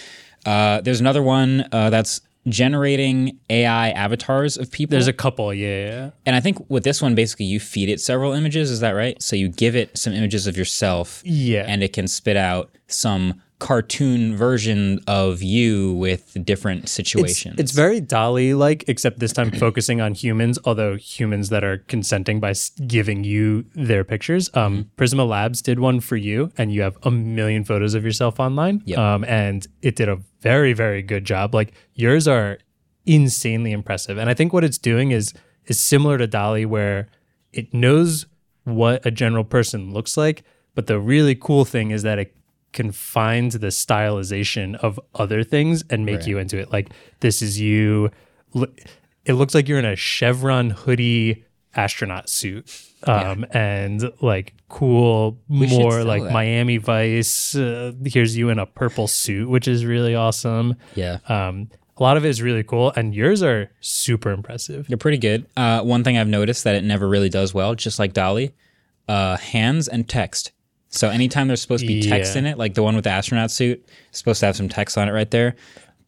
[0.45, 4.91] Uh, there's another one uh, that's generating AI avatars of people.
[4.91, 6.09] There's a couple, yeah, yeah.
[6.28, 8.69] And I think with this one, basically, you feed it several images.
[8.69, 9.19] Is that right?
[9.21, 11.65] So you give it some images of yourself, Yeah.
[11.67, 17.56] and it can spit out some cartoon version of you with different situations.
[17.58, 22.39] it's very DALL-E like, except this time focusing on humans, although humans that are consenting
[22.39, 22.53] by
[22.86, 24.49] giving you their pictures.
[24.56, 28.39] Um, Prisma Labs did one for you, and you have a million photos of yourself
[28.39, 28.82] online.
[28.86, 28.97] Yep.
[28.99, 31.56] Um, and it did a very, very good job.
[31.56, 32.60] Like yours are
[33.06, 34.18] insanely impressive.
[34.18, 35.34] And I think what it's doing is
[35.66, 37.08] is similar to DALL-E, where
[37.51, 38.28] it knows
[38.66, 40.43] what a general person looks like,
[40.76, 42.36] but the really cool thing is that it
[42.76, 46.71] can find the stylization of other things and make you into it.
[46.71, 48.11] Like this is you.
[49.26, 51.43] It looks like you're in a chevron hoodie
[51.76, 52.71] astronaut suit,
[53.03, 56.32] um, and like cool, should more like that.
[56.32, 57.55] Miami Vice.
[57.55, 60.76] Uh, here's you in a purple suit, which is really awesome.
[60.93, 61.17] yeah.
[61.28, 64.86] Um, a lot of it is really cool, and yours are super impressive.
[64.88, 65.45] They're pretty good.
[65.55, 68.51] Uh, one thing I've noticed that it never really does well, just like DALL-E,
[69.07, 70.51] uh, hands and text.
[70.95, 72.39] So anytime there's supposed to be text Yeah.
[72.39, 75.07] in it, like the one with the astronaut suit, supposed to have some text on
[75.09, 75.55] it right there,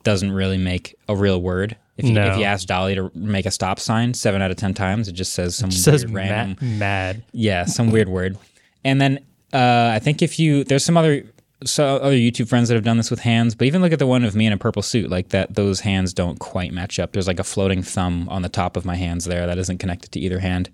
[0.03, 1.75] doesn't really make a real word.
[1.97, 2.27] If you, No.
[2.31, 5.13] if you ask DALL-E to make a stop sign, seven out of ten times, it
[5.13, 7.23] just says some says weird mad, random mad.
[7.33, 8.38] Yeah, some weird word.
[8.85, 9.19] And then
[9.53, 11.23] uh, I think if you there's some other
[11.65, 14.05] so other YouTube friends that have done this with hands, but even look at the
[14.05, 17.13] one of me in a purple suit, like that those hands don't quite match up.
[17.13, 20.11] There's like a floating thumb on the top of my hands there that isn't connected
[20.11, 20.69] to either hand.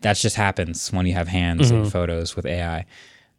[0.00, 2.84] That just happens when you have hands in photos with AI.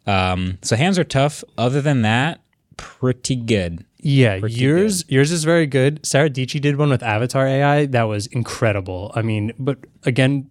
[0.07, 1.43] Um, so hands are tough.
[1.57, 2.41] Other than that,
[2.77, 3.85] pretty good.
[3.99, 6.05] Yeah, yours yours is very good.
[6.05, 9.11] Sara Dietschy did one with Avatar AI that was incredible.
[9.15, 10.49] I mean, but again,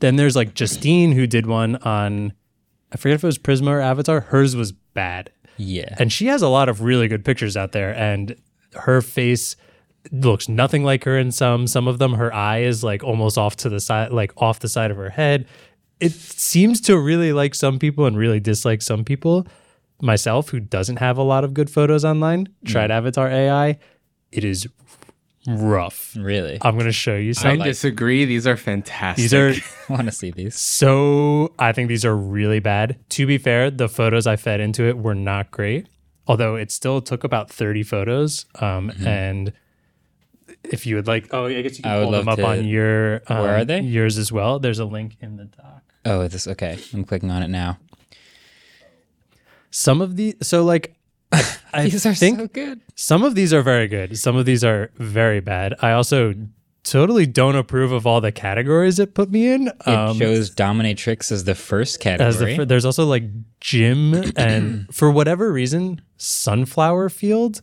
[0.00, 2.32] then there's like Justine who did one on
[2.92, 4.20] I forget if it was Prisma or Avatar.
[4.20, 5.30] Hers was bad.
[5.56, 5.94] Yeah.
[5.98, 8.36] And she has a lot of really good pictures out there and
[8.74, 9.56] her face
[10.12, 13.56] looks nothing like her in some some of them her eye is like almost off
[13.56, 15.46] to the side like off the side of her head
[16.00, 19.46] it seems to really like some people and really dislike some people
[20.02, 23.78] myself who doesn't have a lot of good photos online tried avatar ai
[24.30, 24.66] it is
[25.46, 26.58] rough Really?
[26.62, 27.50] i'm going to show you some.
[27.52, 28.24] I some disagree.
[28.24, 29.22] These are fantastic.
[29.30, 29.50] these are
[29.88, 30.56] I want to see these.
[30.58, 32.98] so I think these are really bad.
[33.10, 35.88] To be fair, the photos I fed into it were not great,
[36.26, 38.44] although it still took about 30 photos.
[38.56, 39.52] Um, And
[40.64, 42.66] if you would like, oh, I guess you can I pull them up to- on
[42.66, 43.80] your um, Where are they?
[43.80, 44.58] yours as well.
[44.58, 45.84] There's a link in the doc.
[46.06, 46.78] Oh, this okay.
[46.94, 47.78] I'm clicking on it now.
[49.70, 50.94] Some of the so like
[51.32, 52.80] I, These are think so good.
[52.94, 54.16] some of these are very good.
[54.18, 55.74] Some of these are very bad.
[55.82, 56.34] I also
[56.84, 59.66] totally don't approve of all the categories it put me in.
[59.68, 62.52] It Um, shows dominatrix as the first category.
[62.52, 63.24] the fir- there's also like
[63.60, 67.60] gym and for whatever reason sunflower field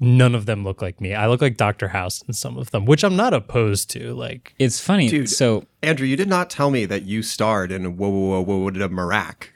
[0.00, 2.84] none of them look like me i look like dr house in some of them
[2.84, 5.08] which i'm not opposed to like it's funny.
[5.08, 5.28] Dude.
[5.28, 8.58] So Andrew, you did not tell me that you starred in Whoa Whoa Whoa Whoa
[8.64, 9.48] What a Marak.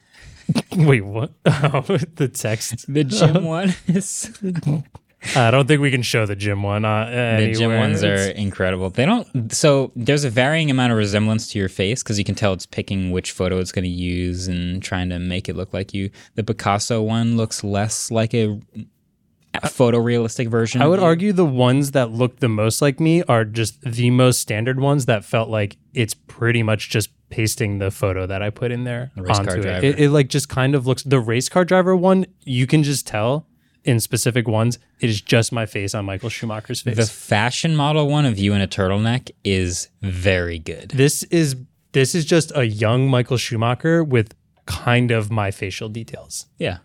[0.76, 1.80] wait what oh,
[2.14, 4.30] the text the gym one is
[5.36, 7.06] i don't think we can show the gym one uh,
[7.38, 7.78] the gym anywhere.
[7.78, 8.88] ones are incredible.
[8.90, 9.52] They don't.
[9.52, 12.64] So there's a varying amount of resemblance to your face because you can tell it's
[12.66, 16.10] picking which photo it's going to use and trying to make it look like you.
[16.36, 18.58] The Picasso one looks less like a
[19.58, 20.80] photorealistic version.
[20.82, 24.40] I would argue the ones that look the most like me are just the most
[24.40, 28.72] standard ones that felt like it's pretty much just pasting the photo that I put
[28.72, 29.84] in there race car onto it.
[29.84, 29.98] it.
[30.00, 32.26] It like just kind of looks the race car driver one.
[32.44, 33.46] You can just tell
[33.84, 36.96] in specific ones it is just my face on Michael Schumacher's face.
[36.96, 40.90] The fashion model one of you in a turtleneck is very good.
[40.90, 41.56] this is
[41.92, 44.34] this is just a young Michael Schumacher with
[44.66, 46.46] kind of my facial details.
[46.58, 46.78] Yeah.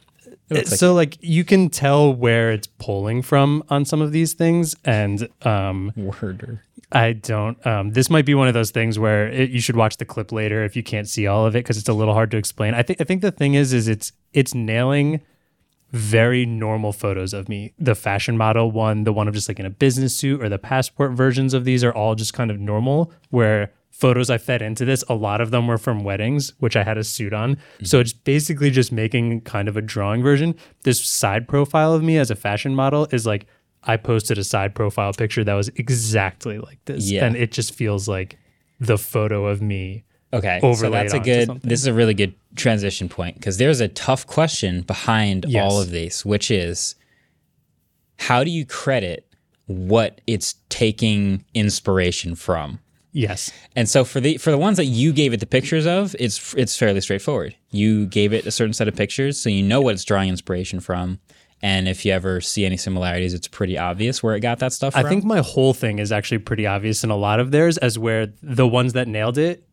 [0.50, 4.76] Like so like you can tell where it's pulling from on some of these things
[4.86, 7.66] and um word or I don't.
[7.66, 10.32] Um, this might be one of those things where it, you should watch the clip
[10.32, 12.74] later if you can't see all of it because it's a little hard to explain.
[12.74, 13.02] I think.
[13.02, 15.22] I think the thing is, is it's it's nailing
[15.92, 17.74] very normal photos of me.
[17.80, 20.60] The fashion model one, the one of just like in a business suit, or the
[20.60, 23.12] passport versions of these are all just kind of normal.
[23.30, 26.84] Where photos I fed into this, a lot of them were from weddings, which I
[26.84, 27.56] had a suit on.
[27.56, 27.86] Mm-hmm.
[27.86, 30.56] So it's basically just making kind of a drawing version.
[30.84, 33.48] This side profile of me as a fashion model is like
[33.84, 37.10] I posted a side profile picture that was exactly like this.
[37.10, 37.26] Yeah.
[37.26, 38.38] And it just feels like
[38.80, 40.04] the photo of me.
[40.34, 41.62] Okay, so that's a good.
[41.62, 45.64] This is a really good transition point because there's a tough question behind Yes.
[45.64, 46.96] all of these, which is
[48.18, 49.34] how do you credit
[49.68, 52.80] what it's taking inspiration from?
[53.18, 53.50] Yes.
[53.78, 56.54] And so for the for the ones that you gave it the pictures of, it's
[56.56, 57.56] it's fairly straightforward.
[57.72, 60.82] You gave it a certain set of pictures, so you know what it's drawing inspiration
[60.82, 61.20] from.
[61.62, 64.96] And if you ever see any similarities, it's pretty obvious where it got that stuff
[64.98, 65.10] I from.
[65.10, 68.28] think my whole thing is actually pretty obvious in a lot of theirs, as where
[68.44, 69.66] the ones that nailed it,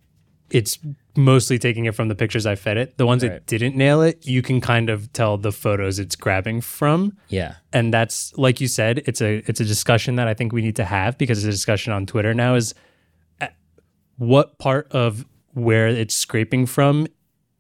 [0.49, 0.79] it's
[1.17, 2.97] mostly taking it from the pictures I fed it.
[2.97, 3.33] The ones Right.
[3.33, 7.17] that didn't nail it, you can kind of tell the photos it's grabbing from.
[7.29, 7.57] yeah.
[7.73, 10.77] And that's like you said, it's a it's a discussion that I think we need
[10.77, 12.73] to have because it's a discussion on Twitter now is
[14.23, 17.09] what part of where it's scraping from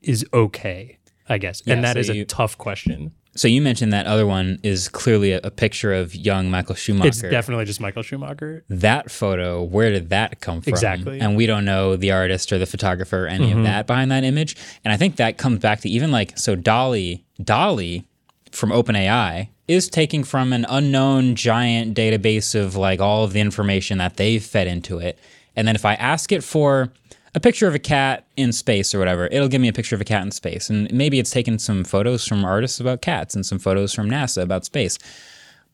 [0.00, 0.98] is okay,
[1.28, 1.60] I guess.
[1.64, 3.12] Yeah, and that so is you- a tough question.
[3.34, 7.08] So you mentioned that other one is clearly a, a picture of young Michael Schumacher.
[7.08, 8.62] It's definitely just Michael Schumacher.
[8.68, 10.70] that photo, where did that come from?
[10.70, 11.18] Exactly.
[11.18, 13.62] And we don't know the artist or the photographer or any of mm-hmm.
[13.62, 14.54] that behind that image.
[14.84, 18.06] And I think that comes back to even like so DALL-E, DALL-E
[18.50, 23.96] from OpenAI is taking from an unknown giant database of like all of the information
[23.96, 25.18] that they've fed into it.
[25.56, 26.92] And then if I ask it for
[27.34, 30.00] a picture of a cat in space or whatever, it'll give me a picture of
[30.00, 30.68] a cat in space.
[30.68, 34.42] And maybe it's taken some photos from artists about cats and some photos from NASA
[34.42, 34.98] about space.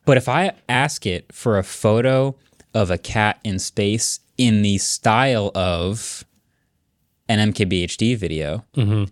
[0.05, 2.35] But if I ask it for a photo
[2.73, 6.23] of a cat in space in the style of
[7.27, 9.05] an MKBHD video, mm-hmm.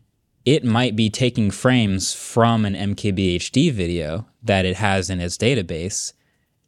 [0.46, 6.14] it might be taking frames from an MKBHD video that it has in its database.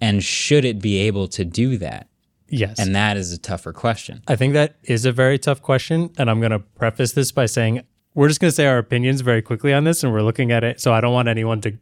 [0.01, 2.08] And should it be able to do that?
[2.49, 2.79] Yes.
[2.79, 4.21] And that is a tougher question.
[4.27, 6.11] I think that is a very tough question.
[6.17, 7.81] And I'm going to preface this by saying
[8.13, 10.63] we're just going to say our opinions very quickly on this and we're looking at
[10.63, 10.81] it.
[10.81, 11.77] So I don't want anyone to,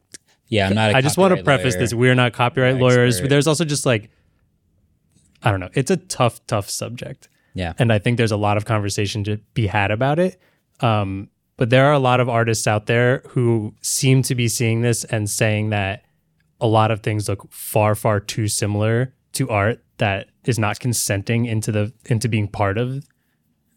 [0.47, 0.93] Yeah, I'm not.
[0.95, 1.93] I I just want to preface this.
[1.93, 3.15] We're not copyright lawyers.
[3.15, 3.29] expert.
[3.29, 4.09] There's also just like,
[5.43, 5.69] I don't know.
[5.73, 7.29] It's a tough, tough subject.
[7.53, 7.73] Yeah.
[7.79, 10.39] And I think there's a lot of conversation to be had about it.
[10.79, 14.81] Um, but there are a lot of artists out there who seem to be seeing
[14.81, 16.03] this and saying that
[16.61, 21.45] a lot of things look far, far too similar to art that is not consenting
[21.45, 23.03] into the into being part of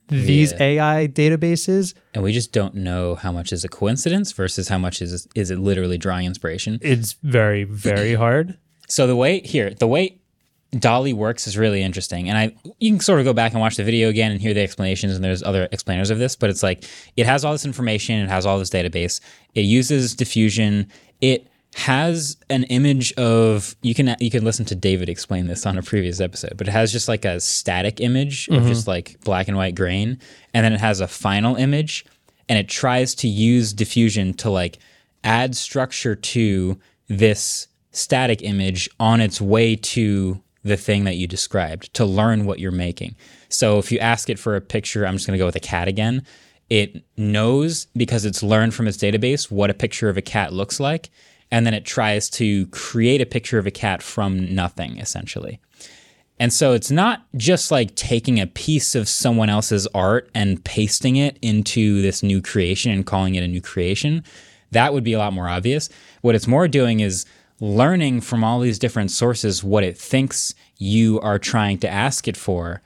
[0.09, 0.63] these Yeah.
[0.63, 1.95] AI databases.
[2.15, 5.51] and we just don't know how much is a coincidence versus how much is is
[5.51, 6.79] it literally drawing inspiration.
[6.83, 8.59] It's very, very hard.
[8.89, 10.17] So the way here, the way
[10.77, 13.77] DALL-E works is really interesting, and I you can sort of go back and watch
[13.77, 15.15] the video again and hear the explanations.
[15.15, 16.85] And there's other explainers of this, but it's like
[17.17, 19.21] it has all this information, it has all this database,
[19.55, 20.87] it uses diffusion,
[21.21, 25.79] it has an image of you can you can listen to David explain this on
[25.79, 28.69] a previous episode, but it has just like a static image of mm-hmm.
[28.69, 30.19] just like black and white grain,
[30.53, 32.05] and then it has a final image,
[32.49, 34.79] and it tries to use diffusion to like
[35.23, 41.93] add structure to this static image on its way to the thing that you described
[41.95, 43.15] to learn what you're making.
[43.49, 45.61] So if you ask it for a picture, I'm just going to go with a
[45.61, 46.25] cat again.
[46.69, 50.79] It knows because it's learned from its database what a picture of a cat looks
[50.79, 51.11] like.
[51.51, 55.61] And then it tries to create a picture of a cat from nothing, essentially.
[56.39, 61.17] And so it's not just like taking a piece of someone else's art and pasting
[61.17, 64.25] it into this new creation and calling it a new creation.
[64.71, 65.91] That would be a lot more obvious.
[66.23, 67.27] What it's more doing is
[67.61, 72.39] learning from all these different sources what it thinks you are trying to ask it
[72.39, 72.81] for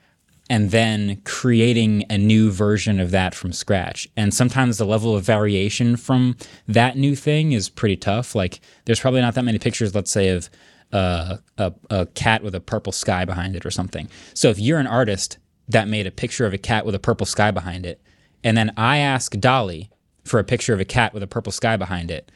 [0.51, 4.09] and then creating a new version of that from scratch.
[4.17, 6.37] And sometimes the level of variation from
[6.69, 8.35] that new thing is pretty tough.
[8.35, 10.51] Like there's probably not that many pictures, let's say, of
[10.93, 14.09] uh, a, a cat with a purple sky behind it or something.
[14.35, 15.39] So if you're an artist
[15.69, 18.01] that made a picture of a cat with a purple sky behind it,
[18.43, 19.91] and then I ask DALL-E
[20.25, 22.31] for a picture of a cat with a purple sky behind it,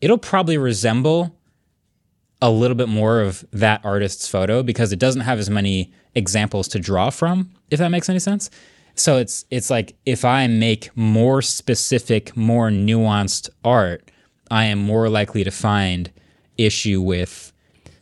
[0.00, 1.38] it'll probably resemble
[2.42, 6.68] a little bit more of that artist's photo because it doesn't have as many examples
[6.68, 8.50] to draw from if that makes any sense
[8.94, 14.10] so it's it's like if i make more specific more nuanced art
[14.50, 16.10] i am more likely to find
[16.58, 17.52] issue with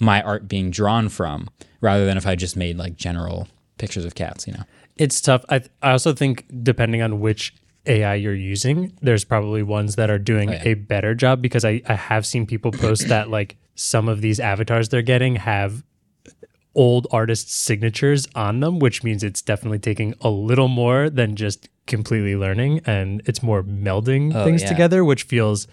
[0.01, 1.49] my art being drawn from
[1.81, 3.47] rather than if i just made like general
[3.79, 4.65] pictures of cats you know
[4.97, 5.45] It's tough.
[5.49, 7.55] I I also think depending on which
[7.91, 10.63] AI you're using, there's probably ones that are doing oh, yeah.
[10.69, 14.39] a better job because I, I have seen people post that like some of these
[14.41, 15.83] avatars they're getting have
[16.75, 21.69] old artists' signatures on them, which means it's definitely taking a little more than just
[21.87, 24.69] completely learning and it's more melding Oh, things yeah.
[24.69, 25.67] together, which feels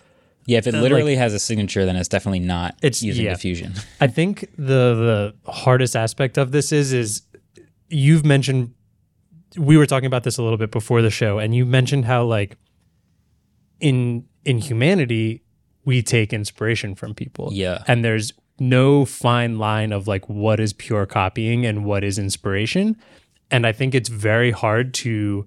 [0.48, 3.34] yeah if it literally has a signature then it's definitely not It's- using yeah.
[3.34, 7.22] diffusion I think the the hardest aspect of this is is
[7.90, 8.74] you've mentioned
[9.56, 12.24] we were talking about this a little bit before the show, and you mentioned how
[12.26, 12.58] like
[13.80, 15.44] in in humanity
[15.86, 17.50] we take inspiration from people.
[17.54, 17.84] Yeah.
[17.88, 22.98] and there's no fine line of like what is pure copying and what is inspiration,
[23.52, 25.46] and I think it's very hard to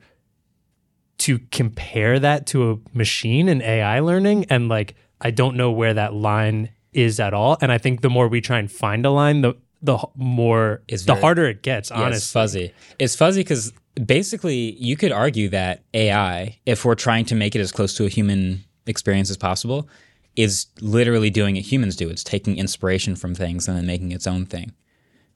[1.19, 5.93] to compare that to a machine and AI learning, and like I don't know where
[5.95, 9.11] that line is at all, and I think the more we try and find a
[9.11, 11.91] line, the the more It's the very- harder it gets.
[11.91, 12.73] Yeah, it's fuzzy.
[12.99, 13.73] It's fuzzy because
[14.07, 18.05] basically you could argue that AI, if we're trying to make it as close to
[18.05, 19.89] a human experience as possible,
[20.37, 22.09] is literally doing what humans do.
[22.09, 24.73] It's taking inspiration from things and then making its own thing.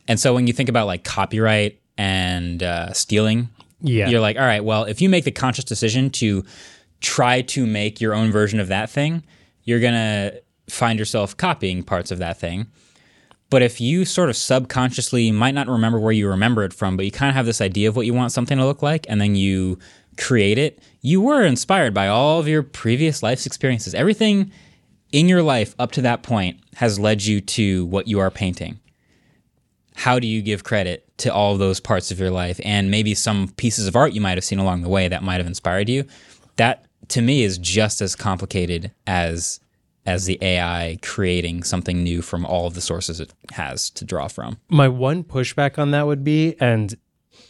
[0.07, 3.49] And so when you think about like copyright and uh, stealing,
[3.81, 4.09] Yeah.
[4.09, 6.45] you're like, all right, well, if you make the conscious decision to
[7.01, 9.23] try to make your own version of that thing,
[9.65, 10.33] you're gonna
[10.69, 12.67] find yourself copying parts of that thing.
[13.55, 16.97] But if you sort of subconsciously you might not remember where you remember it from,
[16.97, 19.07] but you kind of have this idea of what you want something to look like,
[19.09, 19.79] and then you
[20.19, 23.95] create it, you were inspired by all of your previous life's experiences.
[23.95, 24.51] Everything
[25.13, 28.81] in your life up to that point has led you to what you are painting.
[29.95, 33.51] How do you give credit to all those parts of your life and maybe some
[33.51, 36.07] pieces of art you might have seen along the way that might have inspired you?
[36.57, 39.61] That to me is just as complicated as
[40.07, 44.29] as the AI creating something new from all of the sources it has to draw
[44.29, 44.59] from.
[44.69, 46.97] my one pushback on that would be and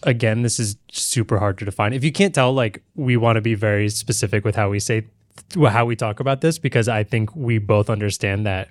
[0.02, 3.40] again this is super hard to define if you can't tell like we want to
[3.40, 5.06] be very specific with how we say
[5.68, 8.68] how we talk about this because i think we both understand that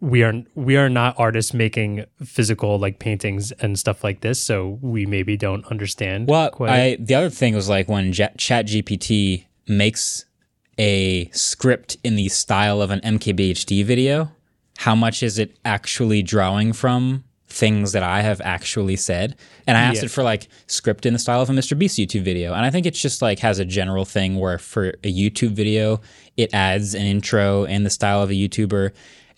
[0.00, 4.78] we are we are not artists making physical like paintings and stuff like this so
[4.80, 6.70] we maybe don't understand Well.
[6.70, 10.24] I the other thing was like when J- ChatGPT makes
[10.78, 14.30] a script in the style of an MKBHD video,
[14.78, 19.36] how much is it actually drawing from things that I have actually said?
[19.66, 21.78] And I asked it for like script in the style of a Mr.
[21.78, 24.88] Beast YouTube video, and I think it's just like has a general thing where for
[25.02, 26.00] a YouTube video,
[26.36, 28.90] it adds an intro in the style of a YouTuber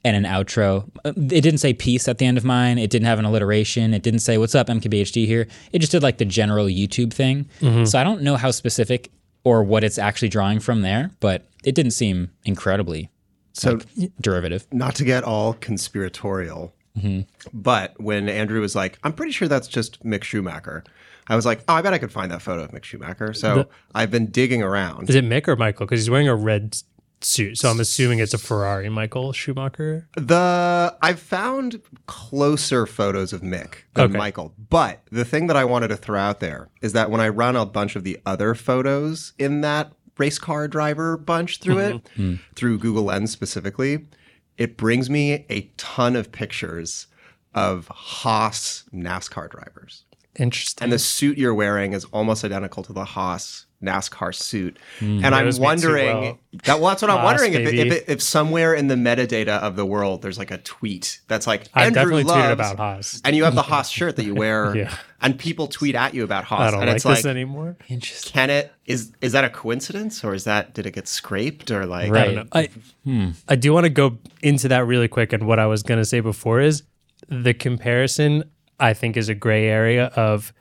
[0.04, 0.88] and an outro.
[1.04, 2.78] Uh, It didn't say peace at the end of mine.
[2.78, 3.94] It didn't have an alliteration.
[3.94, 5.46] It didn't say what's up MKBHD here.
[5.72, 7.48] It just did like the general YouTube thing.
[7.84, 9.10] So I don't know how specific
[9.44, 13.10] or what it's actually drawing from there, but it didn't seem incredibly
[13.52, 13.78] So
[14.20, 14.66] derivative.
[14.72, 17.20] not to get all conspiratorial, mm-hmm.
[17.52, 20.84] but when Andrew was like, "I'm pretty sure that's just Mick Schumacher,"
[21.28, 23.68] I was like, "Oh, I bet I could find that photo of Mick Schumacher." So
[23.94, 25.08] I've been digging around.
[25.08, 26.76] is it mick or michael because he's wearing a red
[27.24, 27.58] suit.
[27.58, 30.08] So i'm assuming it's a ferrari michael schumacher?
[30.16, 34.18] The I've found closer photos of Mick than Okay.
[34.18, 37.28] Michael, but the thing that I wanted to throw out there is that when I
[37.28, 41.96] run a bunch of the other photos in that race car driver bunch through mm-hmm.
[41.96, 42.34] it, hmm.
[42.54, 44.06] through Google Lens specifically,
[44.56, 47.06] it brings me a ton of pictures
[47.54, 50.04] of Haas NASCAR drivers.
[50.36, 50.84] interesting.
[50.84, 54.76] And the suit you're wearing is almost identical to the Haas NASCAR suit.
[54.98, 55.24] Hmm.
[55.24, 56.38] and I'm Knows me too wondering well.
[56.64, 58.96] that well, that's what I'm Haas, wondering if, it, if, it, if somewhere in the
[58.96, 62.52] metadata of the world there's like a tweet that's like I've Andrew definitely loves, tweeted
[62.52, 63.20] about Haas.
[63.24, 64.96] and you have the Haas shirt that you wear, Yeah.
[65.22, 68.32] and people tweet at you about Haas, i don't and like it's this anymore Interesting.
[68.32, 71.86] Can it is is that a coincidence or is that did it get scraped or
[71.86, 72.20] like Right.
[72.22, 72.44] I don't know.
[72.52, 72.68] I,
[73.04, 73.30] hmm.
[73.48, 75.32] I do want to go into that really quick.
[75.32, 76.82] And what I was going to say before is
[77.28, 78.44] the comparison,
[78.80, 80.52] I think, is a gray area of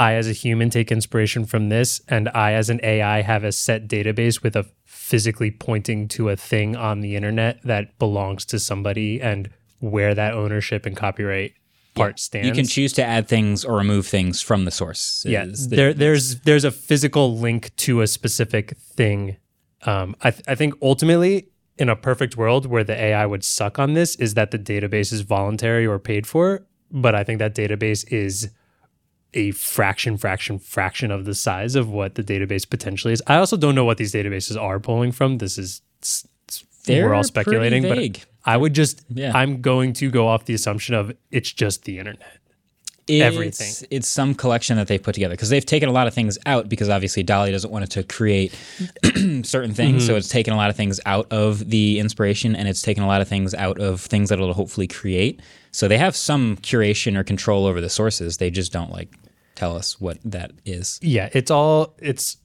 [0.00, 3.52] I, as a human, take inspiration from this, and I, as an AI, have a
[3.52, 8.58] set database with a physically pointing to a thing on the internet that belongs to
[8.58, 11.52] somebody and where that ownership and copyright
[11.94, 12.46] part stands.
[12.48, 15.24] You can choose to add things or remove things from the source.
[15.28, 19.36] Yeah, the- there, there's there's a physical link to a specific thing.
[19.82, 21.48] Um, I, th- I think ultimately,
[21.78, 25.12] in a perfect world where the AI would suck on this, is that the database
[25.12, 26.66] is voluntary or paid for.
[26.90, 28.50] But I think that database is
[29.34, 33.22] a fraction, fraction, fraction of the size of what the database potentially is.
[33.26, 35.38] I also don't know what these databases are pulling from.
[35.38, 38.24] This is it's- it's- They're we're all speculating, but.
[38.46, 39.32] I would just Yeah.
[39.34, 42.38] I'm going to go off the assumption of it's just the internet.
[43.06, 43.88] it's, everything.
[43.90, 46.68] It's some collection that they've put together because they've taken a lot of things out
[46.68, 48.54] because obviously DALL-E doesn't want it to create
[49.42, 50.02] certain things.
[50.02, 50.06] Mm-hmm.
[50.06, 53.06] So it's taken a lot of things out of the inspiration and it's taken a
[53.06, 55.40] lot of things out of things that it'll hopefully create.
[55.72, 58.36] So they have some curation or control over the sources.
[58.38, 59.08] They just don't like
[59.54, 60.98] tell us what that is.
[61.02, 62.38] yeah it's all it's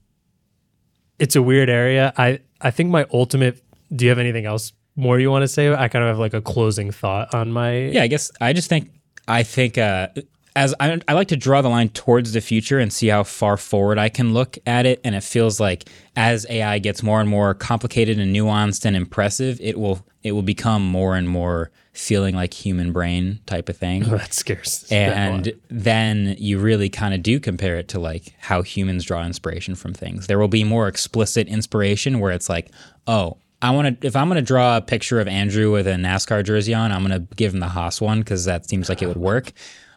[1.18, 3.62] it's a weird area i i think my ultimate
[3.96, 6.34] do you have anything else more you want to say i kind of have like
[6.34, 8.90] a closing thought on my Yeah, I guess I just think
[9.30, 10.10] I think uh,
[10.58, 13.56] as I, I like to draw the line towards the future and see how far
[13.58, 15.02] forward I can look at it.
[15.04, 19.60] And it feels like as AI gets more and more complicated and nuanced and impressive,
[19.62, 24.04] it will it will become more and more feeling like human brain type of thing.
[24.06, 24.86] Oh, that scares.
[24.92, 29.76] and then you really kind of do compare it to like how humans draw inspiration
[29.76, 30.28] from things.
[30.28, 32.72] There will be more explicit inspiration where it's like,
[33.08, 35.92] oh, I want to if I'm going to draw a picture of Andrew with a
[35.92, 39.02] NASCAR jersey on, I'm going to give him the Haas one because that seems like
[39.02, 39.54] it would work.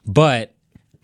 [0.07, 0.55] But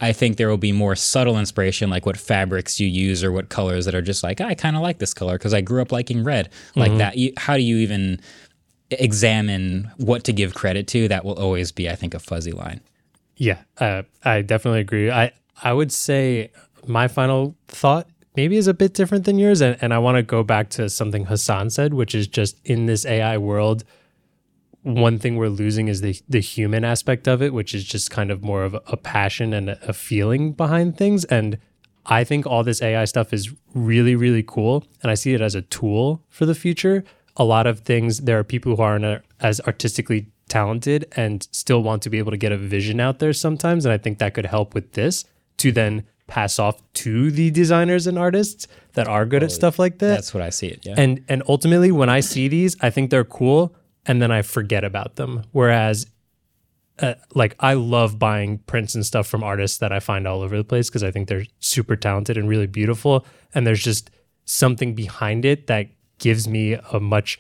[0.01, 3.49] I think there will be more subtle inspiration, like what fabrics you use or what
[3.49, 5.92] colors that are just like I kind of like this color because I grew up
[5.92, 7.16] liking red, like that.
[7.16, 8.20] You, how do you even
[8.91, 11.09] examine what to give credit to?
[11.09, 12.80] That will always be, I think, a fuzzy line.
[13.37, 15.11] Yeah, uh, I definitely agree.
[15.11, 15.32] I
[15.62, 16.51] I would say
[16.87, 20.22] my final thought maybe is a bit different than yours, and, and I want to
[20.22, 23.85] go back to something Hasan said, which is just in this AI world,
[24.82, 28.30] one thing we're losing is the the human aspect of it, which is just kind
[28.30, 31.24] of more of a, passion and a feeling behind things.
[31.24, 31.59] And
[32.07, 35.55] I think all this AI stuff is really really cool, and I see it as
[35.55, 37.03] a tool for the future.
[37.37, 42.03] A lot of things there are people who aren't as artistically talented and still want
[42.03, 44.47] to be able to get a vision out there sometimes, and I think that could
[44.47, 45.24] help with this
[45.59, 49.99] to then pass off to the designers and artists that are good at stuff like
[49.99, 50.14] that.
[50.14, 50.80] That's what I see it.
[50.85, 50.95] Yeah.
[50.97, 53.74] And and ultimately, when I see these, I think they're cool,
[54.07, 55.43] and then I forget about them.
[55.53, 56.07] Whereas,
[57.01, 60.57] uh, like I love buying prints and stuff from artists that I find all over
[60.57, 63.26] the place because I think they're super talented and really beautiful.
[63.55, 64.11] And there's just
[64.45, 65.89] something behind it that
[66.24, 67.38] gives me a much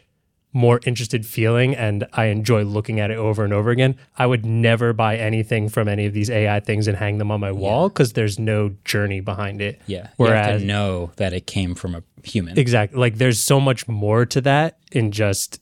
[0.52, 3.96] more interested feeling and I enjoy looking at it over and over again.
[4.18, 7.40] I would never buy anything from any of these AI things and hang them on
[7.40, 9.80] my wall because there's no journey behind it.
[9.86, 9.96] yeah.
[9.96, 12.58] you have Whereas to know that it came from a human.
[12.58, 13.00] Exactly.
[13.00, 15.60] Like there's so much more to that in just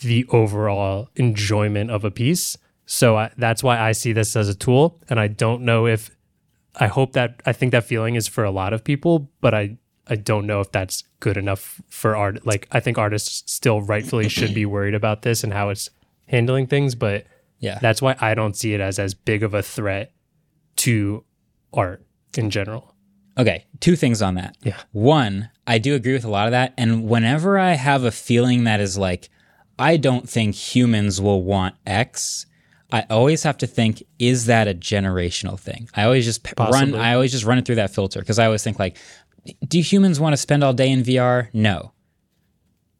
[0.00, 2.58] the overall enjoyment of a piece.
[2.86, 5.00] So I, that's why I see this as a tool.
[5.08, 6.10] And I don't know if
[6.74, 9.78] I hope that I think that feeling is for a lot of people, but I
[10.06, 12.44] I don't know if that's good enough for art.
[12.46, 15.88] Like I think artists still rightfully should be worried about this and how it's
[16.28, 17.24] handling things, but
[17.60, 17.78] Yeah.
[17.80, 20.12] that's why I don't see it as as big of a threat
[20.84, 21.24] to
[21.72, 22.04] art
[22.36, 22.94] in general.
[23.38, 24.56] Okay, two things on that.
[24.62, 24.76] Yeah.
[24.92, 26.74] One, I do agree with a lot of that.
[26.76, 29.28] And whenever I have a feeling that is like,
[29.78, 32.46] I don't think humans will want X,
[32.92, 35.88] I always have to think, is that a generational thing?
[35.96, 38.44] I always just p- run, I always just run it through that filter because I
[38.46, 38.98] always think like,
[39.66, 41.48] do humans want to spend all day in VR?
[41.52, 41.92] No.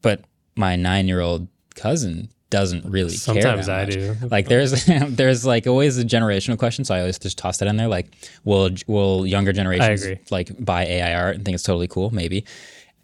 [0.01, 0.21] But
[0.55, 3.17] my nine year old cousin doesn't really care.
[3.17, 3.93] Sometimes I much.
[3.93, 4.15] do.
[4.29, 7.77] Like there's there's like always a generational question, so I always just toss that in
[7.77, 7.87] there.
[7.87, 8.07] Like,
[8.43, 12.11] will will younger generations like buy AI art and think it's totally cool?
[12.11, 12.45] Maybe.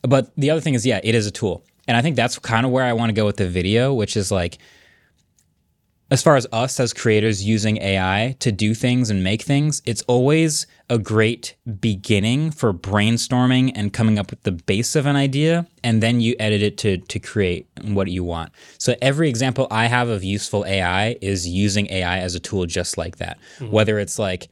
[0.03, 2.65] But the other thing is, yeah, it is a tool, and I think that's kind
[2.65, 4.57] of where I want to go with the video, which is like,
[6.11, 10.01] as far as us as creators using AI to do things and make things, it's
[10.03, 15.65] always a great beginning for brainstorming and coming up with the base of an idea,
[15.85, 18.51] and then you edit it to to create what you want.
[18.77, 22.97] So every example I have of useful AI is using AI as a tool just
[22.97, 23.39] like that.
[23.59, 23.71] Mm-hmm.
[23.71, 24.49] Whether it's like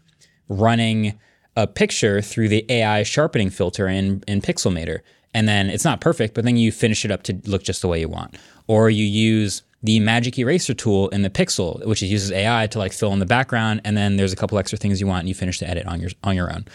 [0.47, 1.19] running
[1.57, 5.01] a picture through the AI sharpening filter in, in Pixelmator.
[5.33, 7.87] And then it's not perfect, but then you finish it up to look just the
[7.87, 8.37] way you want.
[8.67, 12.91] Or you use the magic eraser tool in the Pixel, which uses AI to like
[12.91, 15.35] fill in the background, and then there's a couple extra things you want, and you
[15.35, 16.65] finish the edit on your on your own.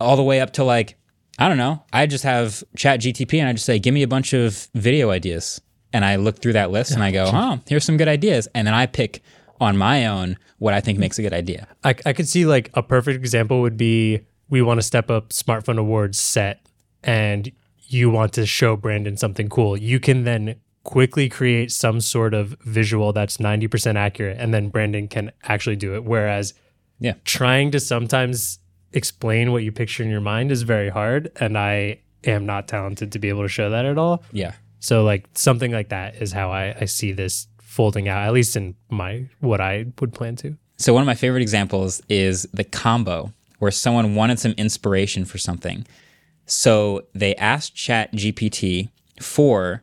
[0.00, 0.96] All the way up to like,
[1.38, 4.08] I don't know, I just have Chat GTP and I just say, give me a
[4.08, 5.60] bunch of video ideas.
[5.92, 8.46] And I look through that list and I go, oh, here's some good ideas.
[8.54, 9.22] And then I pick
[9.60, 11.66] on my own what I think makes a good idea.
[11.82, 14.20] I, I could see like a perfect example would be
[14.50, 16.66] we want to step up smartphone awards set
[17.02, 17.50] and
[17.86, 19.76] you want to show Brandon something cool.
[19.76, 20.56] You can then
[20.88, 25.94] quickly create some sort of visual that's 90% accurate and then Brandon can actually do
[25.94, 26.02] it.
[26.02, 26.54] Whereas
[26.98, 27.12] Yeah.
[27.26, 28.58] trying to sometimes
[28.94, 31.30] explain what you picture in your mind is very hard.
[31.38, 34.22] And I am not talented to be able to show that at all.
[34.32, 34.52] Yeah.
[34.80, 38.56] So like something like that is how I, I see this folding out, at least
[38.56, 40.56] in my what I would plan to.
[40.78, 45.36] So one of my favorite examples is the combo where someone wanted some inspiration for
[45.36, 45.86] something.
[46.46, 48.88] So they asked Chat GPT
[49.20, 49.82] for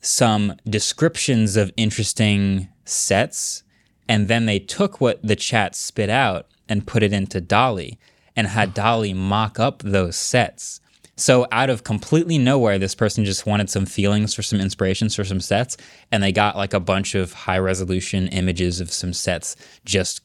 [0.00, 3.62] some descriptions of interesting sets,
[4.08, 7.98] and then they took what the chat spit out and put it into DALL-E
[8.36, 10.80] and had DALL-E mock up those sets.
[11.16, 15.24] So out of completely nowhere, this person just wanted some feelings for some inspirations for
[15.24, 15.76] some sets,
[16.12, 20.20] and they got like a bunch of high resolution images of some sets just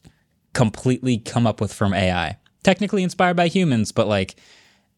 [0.53, 2.37] completely come up with from AI.
[2.63, 4.35] Technically inspired by humans, but like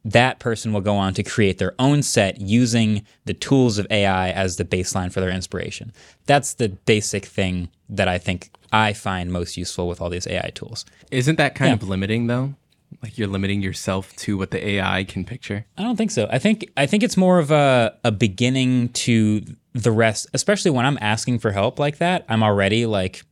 [0.06, 4.32] that person will go on to create their own set using the tools of AI
[4.32, 5.93] as the baseline for their inspiration.
[6.26, 10.51] That's the basic thing that I think I find most useful with all these AI
[10.54, 10.86] tools.
[11.12, 11.76] Isn't that kind Yeah.
[11.76, 12.56] of limiting though?
[13.01, 15.66] Like you're limiting yourself to what the AI can picture.
[15.78, 16.28] I don't think so.
[16.32, 19.41] I think I think it's more of a, a beginning to
[19.74, 22.24] the rest, especially when I'm asking for help like that.
[22.30, 23.24] I'm already like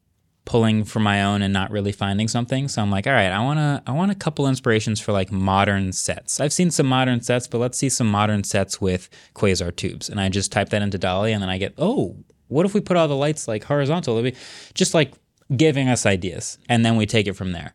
[0.46, 2.68] pulling for my own and not really finding something.
[2.68, 5.92] So I'm like, all right, I wanna I want a couple inspirations for like modern
[5.92, 6.40] sets.
[6.40, 10.10] I've seen some modern sets, but let's see some modern sets with quasar tubes.
[10.10, 12.16] And I just type that into DALL-E and then I get, oh,
[12.48, 14.18] what if we put all the lights like horizontal?
[14.18, 14.40] It'd be
[14.74, 15.14] just like
[15.56, 16.58] giving us ideas.
[16.68, 17.74] And then we take it from there.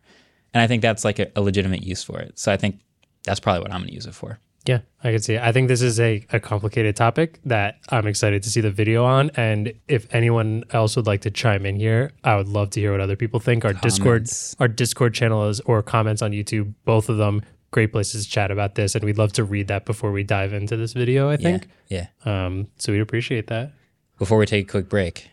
[0.53, 2.37] And I think that's like a, a legitimate use for it.
[2.37, 2.79] So I think
[3.23, 4.39] that's probably what I'm gonna use it for.
[4.67, 5.35] Yeah, I can see.
[5.35, 5.41] It.
[5.41, 9.05] I think this is a, a complicated topic that I'm excited to see the video
[9.05, 9.31] on.
[9.35, 12.91] And if anyone else would like to chime in here, I would love to hear
[12.91, 13.63] what other people think.
[13.63, 14.55] Our Discord, Comments.
[14.59, 18.51] our Discord channel is or comments on YouTube, both of them great places to chat
[18.51, 18.93] about this.
[18.95, 21.29] And we'd love to read that before we dive into this video.
[21.29, 21.67] I think.
[21.87, 22.07] Yeah.
[22.25, 23.71] Um, so we'd appreciate that.
[24.17, 25.29] Before we take a quick break,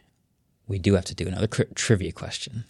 [0.69, 2.65] we do have to do another cri- trivia question.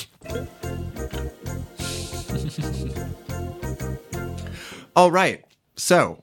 [4.97, 5.45] All right.
[5.77, 6.23] So,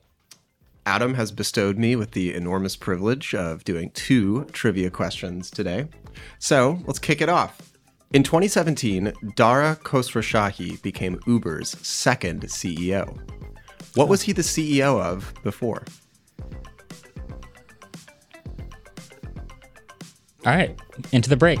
[0.84, 5.86] Adam has bestowed me with the enormous privilege of doing two trivia questions today.
[6.38, 7.72] So, let's kick it off.
[8.12, 13.18] In 2017, Dara Khosrowshahi became Uber's second CEO.
[13.94, 15.84] What was he the CEO of before?
[20.44, 20.76] All right,
[21.12, 21.60] into the break.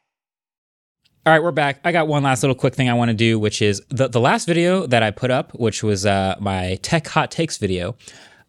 [1.23, 1.79] All right, we're back.
[1.83, 4.19] I got one last little quick thing I want to do, which is the, the
[4.19, 7.95] last video that I put up, which was uh, my tech hot takes video.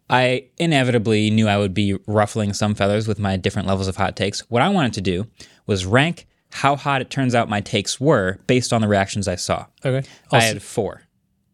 [0.09, 4.15] I inevitably knew I would be ruffling some feathers with my different levels of hot
[4.15, 4.39] takes.
[4.49, 5.27] What I wanted to do
[5.67, 9.35] was rank how hot it turns out my takes were based on the reactions I
[9.35, 9.67] saw.
[9.85, 10.07] Okay.
[10.31, 11.03] I Also- had four.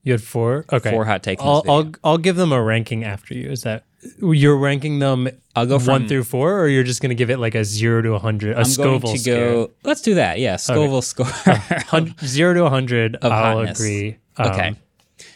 [0.03, 0.65] you had four.
[0.71, 0.89] Okay.
[0.89, 1.91] Four hot takes I'll, I'll.
[2.01, 3.49] I'll give them a ranking after you.
[3.49, 3.83] Is that
[4.21, 5.27] you're ranking them?
[5.55, 8.01] I'll go one through four, or you're just going to give it like a zero
[8.01, 8.55] to a hundred.
[8.55, 9.71] A I'm Scoville going to go.
[9.83, 10.39] Let's do that.
[10.39, 11.25] Yeah, Scoville score.
[11.87, 13.15] Hun- zero to a hundred.
[13.17, 13.79] Of I'll hotness.
[13.79, 14.17] agree.
[14.37, 14.75] Um, Okay.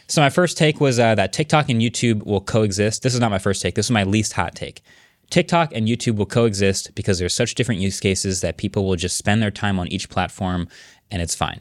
[0.06, 3.02] So my first take was uh, that TikTok and YouTube will coexist.
[3.02, 3.74] This is not my first take.
[3.74, 4.82] This is my least hot take.
[5.30, 9.16] TikTok and YouTube will coexist because there's such different use cases that people will just
[9.16, 10.68] spend their time on each platform,
[11.10, 11.60] and it's fine.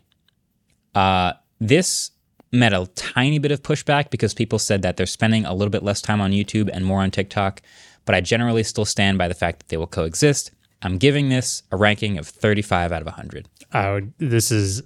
[0.93, 2.11] Uh, this
[2.53, 5.83] met a tiny bit of pushback because people said that they're spending a little bit
[5.83, 7.61] less time on YouTube and more on TikTok,
[8.05, 10.51] but I generally still stand by the fact that they will coexist.
[10.81, 13.47] I'm giving this a ranking of 35 out of 100.
[13.71, 14.13] I would.
[14.19, 14.83] This is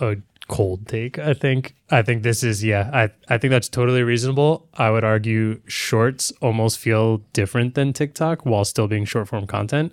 [0.00, 0.16] a
[0.48, 1.18] cold take.
[1.18, 1.74] I think.
[1.90, 2.90] I think this is yeah.
[2.92, 4.68] I I think that's totally reasonable.
[4.74, 9.92] I would argue shorts almost feel different than TikTok while still being short form content.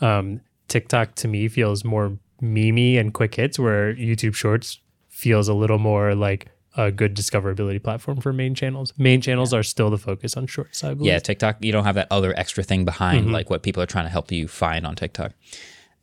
[0.00, 5.54] Um, TikTok to me feels more memey and quick hits, where YouTube Shorts feels a
[5.54, 8.92] little more like a good discoverability platform for main channels.
[8.98, 10.82] Main channels are still the focus on shorts.
[10.82, 11.06] I believe.
[11.12, 14.06] Yeah, TikTok, you don't have that other extra thing behind like what people are trying
[14.06, 15.32] to help you find on TikTok.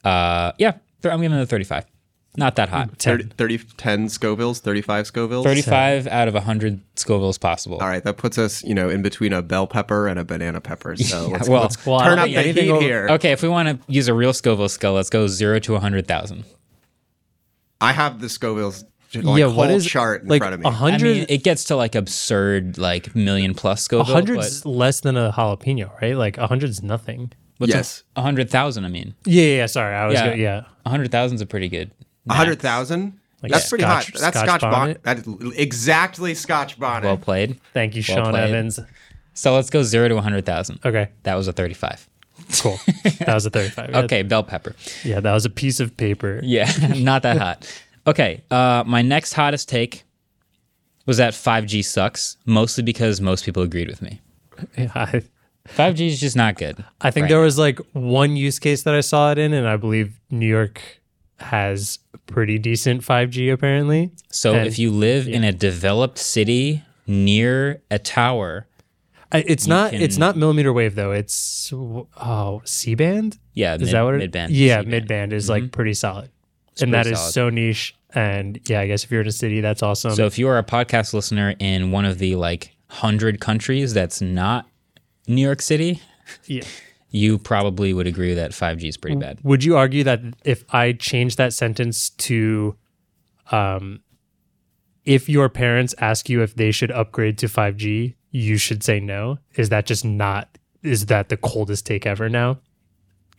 [0.04, 1.86] Uh, yeah, th- I'm giving it a 35.
[2.38, 2.92] Not that hot.
[2.98, 5.44] 30, 30 10 Scovilles, 35 Scovilles?
[5.44, 7.78] 35 out of 100 Scovilles possible.
[7.80, 10.62] All right, that puts us, you know, in between a bell pepper and a banana
[10.62, 10.96] pepper.
[10.96, 13.08] So let's, well- let's Well, turn don't up the heat over- here.
[13.12, 16.46] Okay, if we want to use a real Scoville scale, let's go 0 to 100,000.
[17.82, 18.86] I have the Scovilles
[19.16, 19.46] like, yeah.
[19.46, 20.66] whole What is chart in like front of me.
[20.66, 21.02] a I hundred?
[21.18, 24.14] mean, it gets to like absurd, like million plus A Scoville.
[24.14, 26.16] hundred's but less than a jalapeno, right?
[26.16, 27.32] Like a hundred's nothing.
[27.58, 28.04] what's yes.
[28.16, 29.14] a 100,000, I mean.
[29.26, 29.66] Yeah, yeah, yeah.
[29.68, 30.26] Sorry, I was Yeah.
[30.26, 30.32] yeah.
[30.36, 30.62] Go, yeah.
[30.84, 31.92] 100,000 is a pretty good.
[32.30, 33.20] A hundred thousand?
[33.44, 34.22] Like That's pretty Scotch- hot.
[34.22, 35.04] That's Scotch Scotch, bonnet.
[35.04, 35.26] bonnet?
[35.26, 37.06] That is exactly Scotch bonnet.
[37.08, 37.60] Well played.
[37.74, 38.50] Thank you, Well Sean played.
[38.50, 38.80] Evans.
[39.34, 40.80] So let's go 0 to 100,000.
[40.86, 42.08] Okay, That was a 35.
[42.62, 42.78] cool.
[43.20, 43.92] that was a thirty-five.
[43.96, 44.76] Okay, bell pepper.
[45.04, 46.40] yeah, that was a piece of paper.
[46.44, 47.84] Yeah, not that hot.
[48.08, 50.04] Okay, uh, my next hottest take
[51.06, 54.22] was that 5G sucks, mostly because most people agreed with me.
[54.78, 55.22] I,
[55.68, 56.84] 5G is just not good.
[57.00, 57.30] I think Right.
[57.30, 60.48] there was like one use case that I saw it in, and I believe New
[60.48, 60.82] York
[61.40, 64.12] has pretty decent 5G apparently.
[64.30, 68.68] So And- if you live in a developed city near a tower,
[69.34, 69.94] I, it's not.
[69.94, 71.12] It's not millimeter wave though.
[71.14, 73.38] It's oh C band.
[73.54, 74.18] Yeah, Is mid, that what it?
[74.18, 74.52] mid band?
[74.52, 76.30] Yeah, mid band is like pretty solid,
[76.82, 77.96] and that pretty is so niche.
[78.14, 80.16] And yeah, I guess if you're in a city, that's awesome.
[80.16, 84.22] So if you are a podcast listener in one of the like hundred countries that's
[84.22, 84.68] not
[85.28, 86.02] New York City,
[86.46, 86.64] yeah.
[87.10, 89.40] you probably would agree that 5G is pretty bad.
[89.44, 92.76] Would you argue that if I change that sentence to,
[93.52, 94.02] um,
[95.06, 99.40] if your parents ask you if they should upgrade to 5G, you should say no?
[99.56, 102.60] Is that just not, is that the coldest take ever now?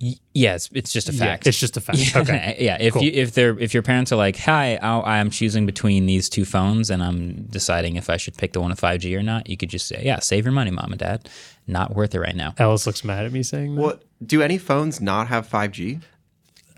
[0.03, 1.47] Y- yeah, it's, it's just a fact.
[1.47, 1.99] Yeah, it's just a fact.
[1.99, 2.57] Yeah, Okay.
[2.59, 2.77] yeah.
[2.81, 3.03] If Cool.
[3.05, 6.45] you if they're if your parents are like, "Hi, I- I'm choosing between these two
[6.45, 9.57] phones, and I'm deciding if I should pick the one with 5G or not," you
[9.57, 11.29] could just say, "Yeah, save your money, mom and dad.
[11.69, 13.81] Not worth it right now." Ellis looks mad at me saying that.
[13.81, 16.01] What do any phones not have 5G?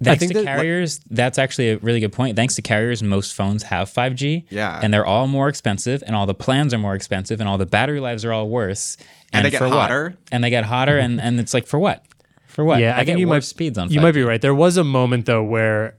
[0.03, 2.37] Thanks think to that- carriers, that's actually a really good point.
[2.37, 4.45] Thanks to carriers, most phones have 5G.
[4.51, 4.81] Yeah.
[4.83, 7.65] And they're all more expensive, and all the plans are more expensive, and all the
[7.65, 8.97] battery lives are all worse.
[9.33, 9.75] And they get for what?
[9.79, 10.17] hotter?
[10.33, 12.05] And they get hotter, and, and it's like, for what?
[12.55, 12.81] For what?
[12.81, 14.03] yeah, I, I, think you might speeds on You 5G.
[14.03, 14.41] might be right.
[14.41, 15.97] There was a moment though where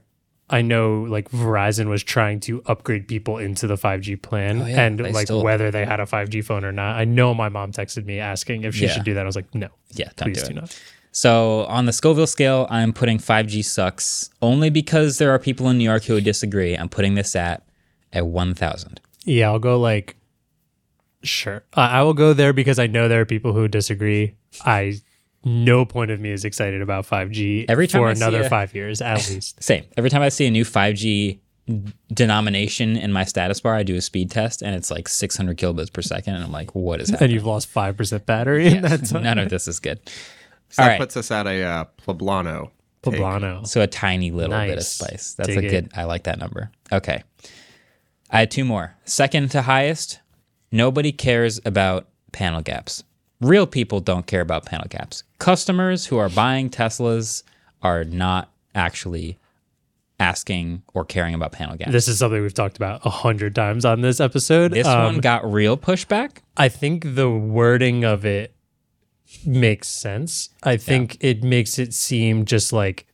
[0.48, 4.80] I know like Verizon was trying to upgrade people into the 5G plan, Oh, yeah,
[4.86, 6.96] and like still- whether they had a 5G phone or not.
[6.96, 8.92] I know my mom texted me asking if she Yeah.
[8.92, 9.22] should do that.
[9.22, 10.80] I was like, no, Yeah, don't please do do, not.
[11.12, 15.78] So on the Scoville scale, I'm putting 5G sucks only because there are people in
[15.78, 16.74] New York who would disagree.
[16.74, 17.62] I'm putting this at
[18.12, 19.00] at 1,000.
[19.24, 20.16] Yeah, I'll go like,
[21.22, 21.64] sure.
[21.74, 24.34] I I will go there because I know there are people who disagree.
[24.64, 25.00] I
[25.46, 28.48] no point of me is excited about 5G Every time for I see another a-
[28.50, 29.62] five years at least.
[29.62, 29.84] Same.
[29.96, 31.38] Every time I see a new 5G
[32.12, 35.92] denomination in my status bar, I do a speed test, and it's like 600 kilobits
[35.92, 37.22] per second, and I'm like, what is that?
[37.22, 39.22] and you've lost five percent battery in that time.
[39.22, 40.00] None of this is good.
[40.68, 41.00] So All that right.
[41.00, 42.70] puts us at a uh, Poblano.
[43.02, 43.14] take.
[43.14, 43.66] Poblano.
[43.66, 45.34] So a tiny little bit of spice.
[45.34, 45.70] That's Dig a it.
[45.70, 45.90] good.
[45.94, 46.70] I like that number.
[46.92, 47.22] Okay.
[48.30, 48.96] I had two more.
[49.04, 50.20] Second to highest.
[50.72, 53.04] Nobody cares about panel gaps.
[53.40, 55.22] Real people don't care about panel gaps.
[55.38, 57.42] Customers who are buying Teslas
[57.82, 59.38] are not actually
[60.18, 61.92] asking or caring about panel gaps.
[61.92, 64.72] This is something we've talked about a hundred times on this episode.
[64.72, 66.38] This Um, one got real pushback.
[66.56, 68.54] I think the wording of it
[69.44, 70.48] makes sense.
[70.62, 73.06] I think it makes it seem just like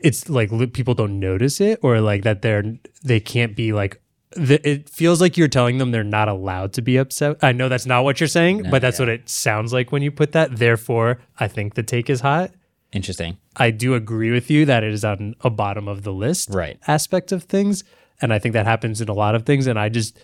[0.00, 4.00] it's like people don't notice it or like that they're they can't be like
[4.32, 7.36] the, it feels like you're telling them they're not allowed to be upset.
[7.42, 10.10] I know that's not what you're saying, but that's what it sounds like when you
[10.12, 10.56] put that.
[10.56, 12.52] Therefore, I think the take is hot.
[12.92, 13.38] Interesting.
[13.56, 16.78] I do agree with you that it is on a bottom of the list Right.
[16.86, 17.84] aspect of things.
[18.20, 19.66] And I think that happens in a lot of things.
[19.66, 20.18] And I just,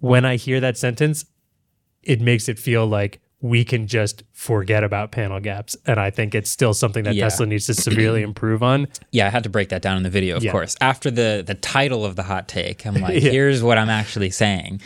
[0.00, 1.24] when I hear that sentence,
[2.02, 5.74] it makes it feel like we can just forget about panel gaps.
[5.86, 7.24] And I think it's still something that Yeah.
[7.24, 8.86] Tesla needs to severely improve on.
[9.12, 10.52] Yeah, I had to break that down in the video, of Yeah.
[10.52, 10.76] course.
[10.80, 13.30] After the the title of the hot take, I'm like, Yeah.
[13.30, 14.80] here's what I'm actually saying.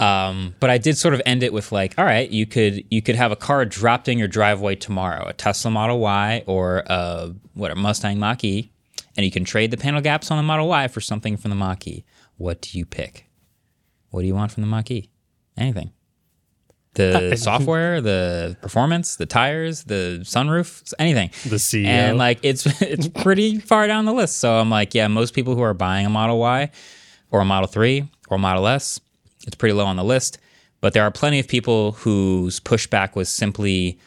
[0.00, 3.02] Um, but I did sort of end it with like, all right, you could you
[3.02, 7.32] could have a car dropped in your driveway tomorrow, a Tesla Model Y or a
[7.54, 8.72] what a Mustang Mach E,
[9.16, 11.54] and you can trade the panel gaps on the Model Y for something from the
[11.56, 12.04] Mach E.
[12.36, 13.28] What do you pick?
[14.10, 15.08] What do you want from the Mach E?
[15.56, 15.92] Anything.
[16.94, 21.30] The software, the performance, the tires, the sunroof, anything.
[21.48, 21.86] The CEO.
[21.86, 24.38] And like it's it's pretty far down the list.
[24.38, 26.70] So I'm like, yeah, most people who are buying a Model Y
[27.30, 29.00] or a Model 3 or a Model S,
[29.46, 30.38] it's pretty low on the list.
[30.80, 33.98] But there are plenty of people whose pushback was simply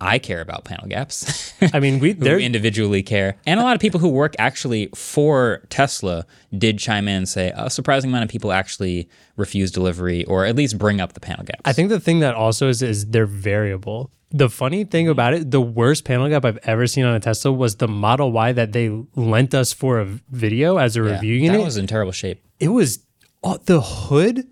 [0.00, 1.52] I care about panel gaps.
[1.72, 3.36] I mean, we who individually care.
[3.46, 6.24] And a lot of people who work actually for Tesla
[6.56, 10.54] did chime in and say a surprising amount of people actually refuse delivery or at
[10.56, 11.62] least bring up the panel gaps.
[11.64, 14.10] I think the thing that also is is they're variable.
[14.30, 15.12] The funny thing mm-hmm.
[15.12, 18.30] about it, the worst panel gap I've ever seen on a Tesla was the Model
[18.30, 21.58] Y that they lent us for a video as a Yeah, review unit.
[21.58, 22.42] that was in terrible shape.
[22.60, 23.00] it was
[23.42, 24.46] oh, the hood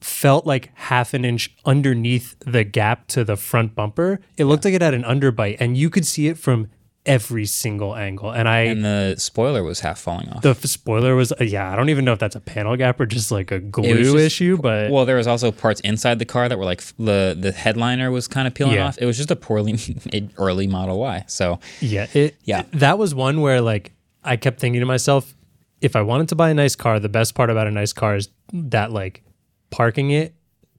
[0.00, 4.20] felt like half an inch underneath the gap to the front bumper.
[4.36, 6.68] It looked like it had an underbite, and you could see it from
[7.04, 8.32] every single angle.
[8.32, 10.42] And I, And the spoiler was half falling off.
[10.42, 12.98] the f- spoiler was, uh, yeah, I don't even know if that's a panel gap
[12.98, 16.24] or just like a glue just- issue, but Well, there was also parts inside the
[16.24, 18.88] car that were like the the headliner was kind of peeling Yeah.
[18.88, 18.98] off.
[18.98, 19.74] It was just a poorly
[20.12, 21.22] made early Model Y.
[21.28, 22.62] So Yeah, it Yeah.
[22.72, 23.92] that was one where like
[24.24, 25.36] I kept thinking to myself,
[25.80, 28.16] if I wanted to buy a nice car, the best part about a nice car
[28.16, 29.22] is that like
[29.70, 30.34] parking it,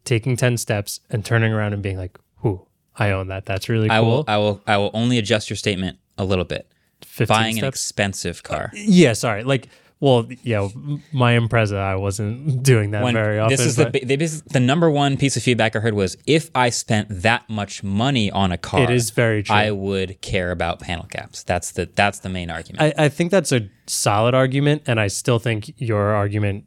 [0.06, 2.66] taking 10 steps and turning around and being like, "Whoo,
[2.96, 3.46] I own that.
[3.46, 6.46] That's really cool." I will I will I will only adjust your statement a little
[6.46, 6.68] bit.
[7.06, 8.72] 15 Buying an expensive car.
[8.74, 9.44] yeah, sorry.
[9.44, 9.68] Like
[10.00, 10.68] well, yeah,
[11.12, 13.58] my Impreza, I wasn't doing that When- very often.
[13.58, 16.16] this is the, but the this- the number one piece of feedback I heard was
[16.28, 19.56] if I spent that much money on a car, It is very true.
[19.56, 21.42] I would care about panel gaps.
[21.44, 22.82] That's the that's the main argument.
[23.00, 26.66] I, I think that's a solid argument, and I still think your argument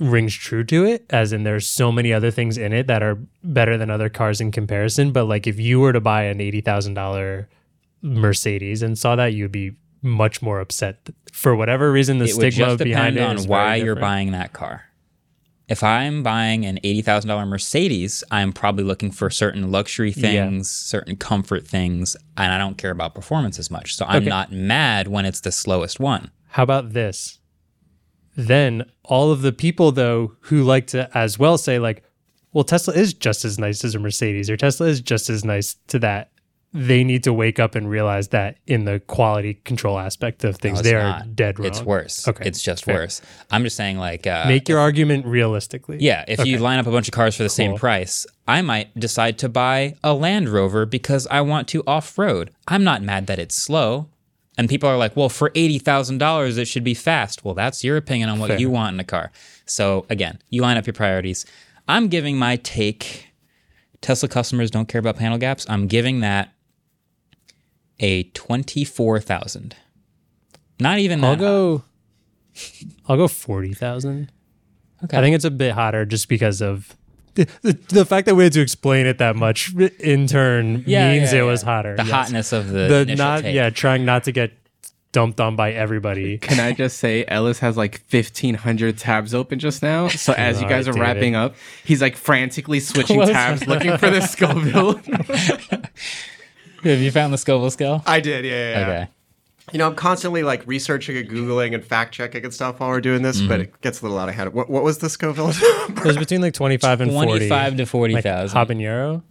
[0.00, 3.18] rings true to it as in there's so many other things in it that are
[3.44, 7.46] better than other cars in comparison but like if you were to buy an $80,000
[8.02, 9.72] Mercedes and saw that you'd be
[10.02, 13.46] much more upset for whatever reason the it would stigma just behind depend it on
[13.46, 14.84] why you're buying that car.
[15.68, 20.68] If I'm buying an eighty thousand dollar Mercedes, I'm probably looking for certain luxury things,
[20.70, 23.94] certain comfort things, and I don't care about performance as much.
[23.94, 24.28] So I'm Okay.
[24.30, 26.30] not mad when it's the slowest one.
[26.48, 27.38] How about this?
[28.36, 32.02] Then all of the people though who like to as well say like,
[32.52, 35.76] well, Tesla is just as nice as a Mercedes, or Tesla is just as nice
[35.88, 36.32] to that.
[36.72, 40.78] They need to wake up and realize that in the quality control aspect of things,
[40.78, 41.66] it's they are dead wrong.
[41.66, 42.28] It's worse.
[42.28, 42.94] Okay, It's just fair.
[42.94, 43.20] worse.
[43.50, 45.98] I'm just saying, like, uh, Make your argument realistically.
[46.00, 48.96] Yeah, if you line up a bunch of cars for the same price, I might
[48.96, 52.52] decide to buy a Land Rover because I want to off road.
[52.68, 54.08] I'm not mad that it's slow.
[54.58, 57.44] And people are like, well, for $80,000, it should be fast.
[57.44, 58.58] Well, that's your opinion on what Fair.
[58.58, 59.30] you want in a car.
[59.64, 61.46] So, again, you line up your priorities.
[61.88, 63.28] I'm giving my take
[64.00, 65.66] Tesla customers don't care about panel gaps.
[65.68, 66.52] I'm giving that
[68.00, 69.76] a 24,000.
[70.80, 71.26] Not even that.
[71.28, 71.82] I'll go.
[73.06, 74.32] I'll go forty thousand.
[75.04, 75.16] Okay.
[75.16, 76.96] I think it's a bit hotter just because of
[77.34, 79.74] the, the, the fact that we had to explain it that much.
[80.00, 81.96] In turn, Yeah, means yeah, it was hotter.
[81.96, 82.10] The yes.
[82.12, 83.54] hotness of the, the not take.
[83.54, 84.52] yeah trying not to get
[85.12, 89.82] dumped on by everybody Can I just say Ellis has like 1500 tabs open just
[89.82, 90.06] now?
[90.20, 91.36] So as you guys are wrapping David.
[91.36, 91.54] up,
[91.84, 93.30] he's like frantically switching Close.
[93.30, 95.00] tabs looking for the Scoville.
[96.84, 98.02] Have you found the Scoville scale?
[98.06, 98.86] I did, yeah, yeah, yeah.
[99.02, 99.08] Okay.
[99.72, 103.00] You know, I'm constantly like researching and googling and fact checking and stuff while we're
[103.00, 103.62] doing this, but mm-hmm.
[103.62, 104.52] it gets a little out of hand.
[104.52, 105.50] What, what was the Scoville?
[105.54, 108.58] it was between like 25 and 40 25 to like 40,000.
[108.58, 109.22] habanero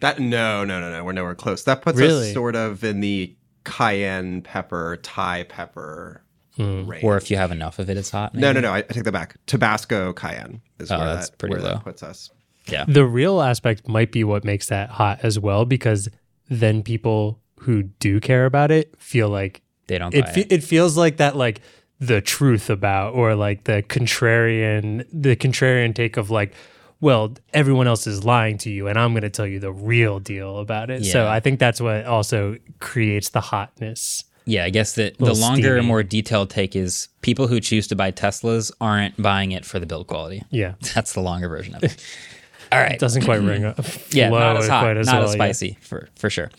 [0.00, 1.04] that no, no, no, no.
[1.04, 1.64] We're nowhere close.
[1.64, 2.28] That puts Really?
[2.28, 3.34] us sort of in the
[3.64, 6.22] cayenne pepper, Thai pepper
[6.56, 6.86] hmm.
[6.86, 7.04] range.
[7.04, 8.34] or if you have enough of it, it's hot.
[8.34, 8.72] no, no, no.
[8.72, 9.36] I, I take that back.
[9.46, 11.74] Tabasco cayenne is Oh, where that's that pretty where low.
[11.74, 12.30] that puts us.
[12.66, 12.84] Yeah.
[12.86, 16.08] the real aspect might be what makes that hot as well because
[16.48, 20.52] then people who do care about it feel like They don't it fe- it.
[20.52, 21.60] it feels like that like
[21.98, 26.54] the truth about or like the contrarian the contrarian take of like
[27.00, 30.18] well everyone else is lying to you and i'm going to tell you the real
[30.18, 34.94] deal about it so i think that's what also creates the hotness Yeah, I guess
[34.94, 35.86] that the longer, steamy.
[35.86, 39.86] more detailed take is people who choose to buy Teslas aren't buying it for the
[39.86, 40.42] build quality.
[40.50, 41.96] yeah That's the longer version of it.
[42.72, 42.92] All right.
[42.92, 43.78] it doesn't quite ring up
[44.10, 45.36] yeah, not as hot, quite as not well, as yeah.
[45.36, 46.50] spicy for for sure.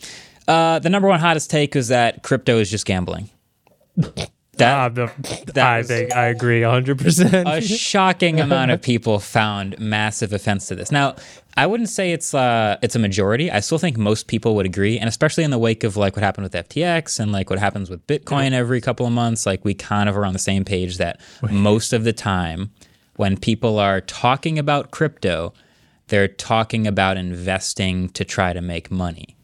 [0.48, 3.30] Uh, the number one hottest take is that crypto is just gambling.
[4.58, 5.10] That the-
[5.54, 7.56] That I think I agree 100%.
[7.56, 10.92] a shocking amount of people found massive offense to this.
[10.92, 11.16] Now,
[11.56, 13.50] I wouldn't say it's uh, it's a majority.
[13.50, 16.22] I still think most people would agree, and especially in the wake of like what
[16.22, 19.74] happened with FTX and like what happens with Bitcoin every couple of months, like we
[19.74, 21.20] kind of are on the same page that
[21.50, 22.70] most of the time
[23.16, 25.52] when people are talking about crypto,
[26.08, 29.36] they're talking about investing to try to make money.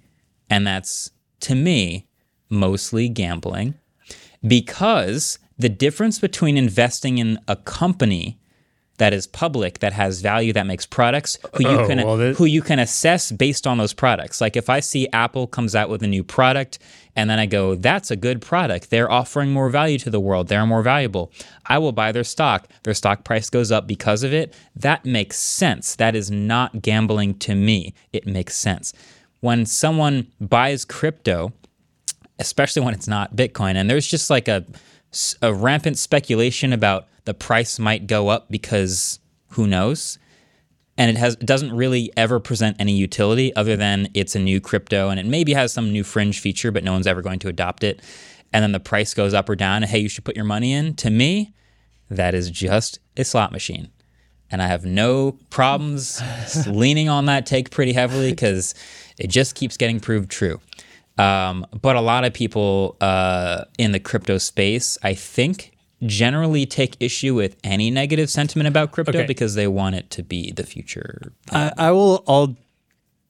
[0.51, 2.07] And that's to me
[2.51, 3.75] mostly gambling
[4.47, 8.39] because the difference between investing in a company
[8.99, 12.37] that is public that has value that makes products who you Oh, can well, that-
[12.37, 14.41] who you can assess based on those products.
[14.41, 16.81] Like if i see apple comes out with a new product
[17.15, 18.91] and then i go that's a good product.
[18.91, 20.49] They're offering more value to the world.
[20.49, 21.31] They're more valuable.
[21.67, 22.67] I will buy their stock.
[22.83, 24.53] Their stock price goes up because of it.
[24.75, 25.95] That makes sense.
[25.95, 27.95] That is not gambling to me.
[28.13, 28.93] It makes sense
[29.41, 31.53] when someone buys crypto
[32.39, 33.75] especially when it's not Bitcoin.
[33.75, 34.65] And there's just like a,
[35.43, 39.19] a rampant speculation about the price might go up because
[39.51, 40.19] who knows.
[40.97, 45.11] And it has doesn't really ever present any utility other than it's a new crypto
[45.11, 47.85] and it maybe has some new fringe feature, but no one's ever going to adopt
[47.85, 48.01] it.
[48.53, 49.83] And then the price goes up or down.
[49.83, 50.95] And hey, you should put your money in.
[50.97, 51.55] To me,
[52.11, 53.91] that is just a slot machine.
[54.51, 56.21] And I have no problems
[56.67, 58.75] leaning on that take pretty heavily because
[59.19, 60.61] it just keeps getting proved true.
[61.17, 65.73] Um, but a lot of people uh, in the crypto space, I think,
[66.07, 69.27] generally take issue with any negative sentiment about crypto Okay.
[69.27, 71.33] because they want it to be the future.
[71.51, 72.23] I, I will.
[72.29, 72.57] I'll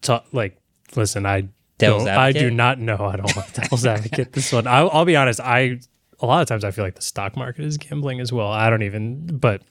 [0.02, 0.26] talk.
[0.32, 0.58] Like,
[0.96, 1.24] listen.
[1.24, 2.96] I Devil's don't, I do not know.
[2.98, 4.66] I don't want devil's advocate this one.
[4.66, 5.40] I, I'll be honest.
[5.40, 5.78] I
[6.20, 8.48] a lot of times I feel like the stock market is gambling as well.
[8.50, 9.38] I don't even.
[9.38, 9.62] But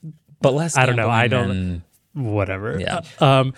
[0.41, 0.75] But less.
[0.77, 1.09] I don't know.
[1.09, 1.83] I don't-
[2.17, 2.79] whatever.
[2.79, 3.01] Yeah.
[3.19, 3.53] Um.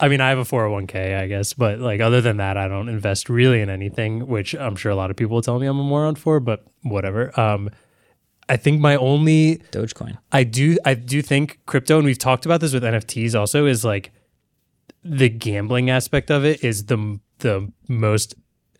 [0.00, 1.14] I mean, I have a four hundred one k.
[1.16, 4.26] I guess, but like other than that, I don't invest really in anything.
[4.26, 6.40] Which I'm sure a lot of people will tell me I'm a moron for.
[6.40, 7.38] But whatever.
[7.38, 7.70] Um.
[8.50, 10.16] I think my only Dogecoin.
[10.32, 13.84] I do I do think crypto, and we've talked about this with NFTs also, is
[13.84, 14.10] like
[15.04, 18.34] the gambling aspect of it is the the most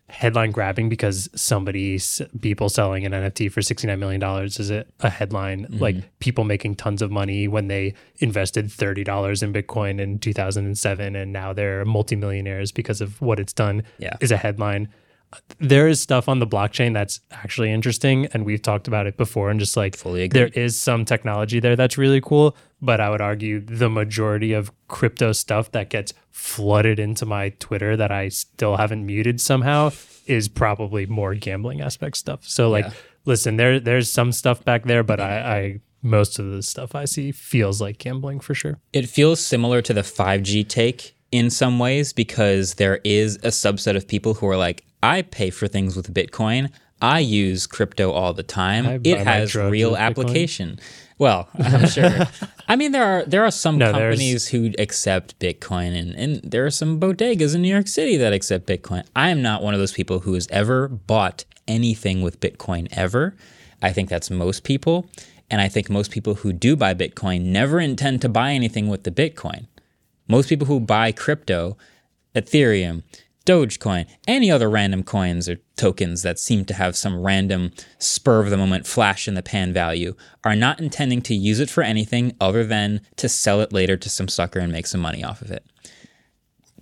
[0.09, 1.99] headline grabbing because somebody
[2.41, 5.65] people selling an NFT for 69 million dollars is it a headline?
[5.65, 5.77] Mm-hmm.
[5.77, 11.31] Like people making tons of money when they invested $30 in Bitcoin in 2007 and
[11.31, 14.17] now they're multimillionaires because of what it's done Yeah.
[14.19, 14.89] is a headline
[15.59, 19.49] there is stuff on the blockchain that's actually interesting and we've talked about it before
[19.49, 20.39] and just like Fully agree.
[20.39, 24.71] there is some technology there that's really cool but i would argue the majority of
[24.87, 29.91] crypto stuff that gets flooded into my twitter that i still haven't muted somehow
[30.25, 32.93] is probably more gambling aspect stuff so like Yeah.
[33.25, 35.47] listen there there's some stuff back there but mm-hmm.
[35.47, 39.39] i i most of the stuff i see feels like gambling for sure It feels
[39.45, 44.35] similar to the 5G take in some ways because there is a subset of people
[44.35, 46.71] who are like, I pay for things with Bitcoin.
[47.01, 49.01] I use crypto all the time.
[49.05, 50.79] It has real with Bitcoin." application.
[51.17, 52.27] Well, I'm sure.
[52.67, 56.65] I mean, there are there are some No, companies who accept Bitcoin, and, and there
[56.65, 59.05] are some bodegas in New York City that accept Bitcoin.
[59.15, 63.35] I am not one of those people who has ever bought anything with Bitcoin ever.
[63.81, 65.09] I think that's most people,
[65.49, 69.03] and I think most people who do buy Bitcoin never intend to buy anything with
[69.03, 69.67] the Bitcoin.
[70.29, 71.75] Most people who buy crypto,
[72.35, 73.01] Ethereum,
[73.45, 78.51] Dogecoin, any other random coins or tokens that seem to have some random spur of
[78.51, 82.35] the moment flash in the pan value are not intending to use it for anything
[82.39, 85.49] other than to sell it later to some sucker and make some money off of
[85.49, 85.65] it.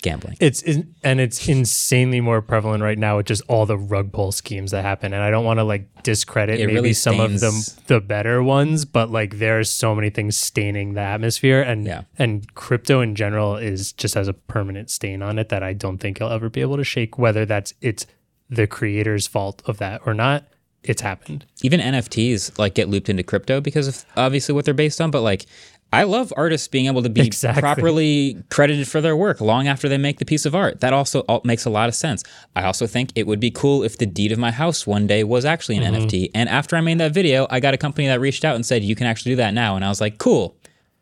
[0.01, 0.37] Gambling.
[0.39, 4.31] It's in, and it's insanely more prevalent right now with just all the rug pull
[4.31, 5.13] schemes that happen.
[5.13, 7.99] And I don't want to like discredit It maybe really some of them stains- the
[7.99, 12.03] better ones, but like there's so many things staining the atmosphere and Yeah.
[12.17, 15.97] and crypto in general is just has a permanent stain on it that I don't
[15.97, 17.17] think you'll ever be able to shake.
[17.17, 18.05] Whether that's it's
[18.49, 20.45] the creator's fault of that or not,
[20.83, 21.45] it's happened.
[21.63, 25.11] even NFTs like get looped into crypto because of obviously what they're based on.
[25.11, 25.45] But like,
[25.99, 27.61] I love artists being able to be Exactly.
[27.61, 30.79] properly credited for their work long after they make the piece of art.
[30.81, 32.23] That also makes a lot of sense.
[32.55, 35.23] I also think it would be cool if the deed of my house one day
[35.23, 36.03] was actually an Mm-hmm.
[36.05, 36.31] NFT.
[36.35, 38.83] And after I made that video, I got a company that reached out and said,
[38.83, 40.55] "You can actually do that now." And I was like, "Cool,"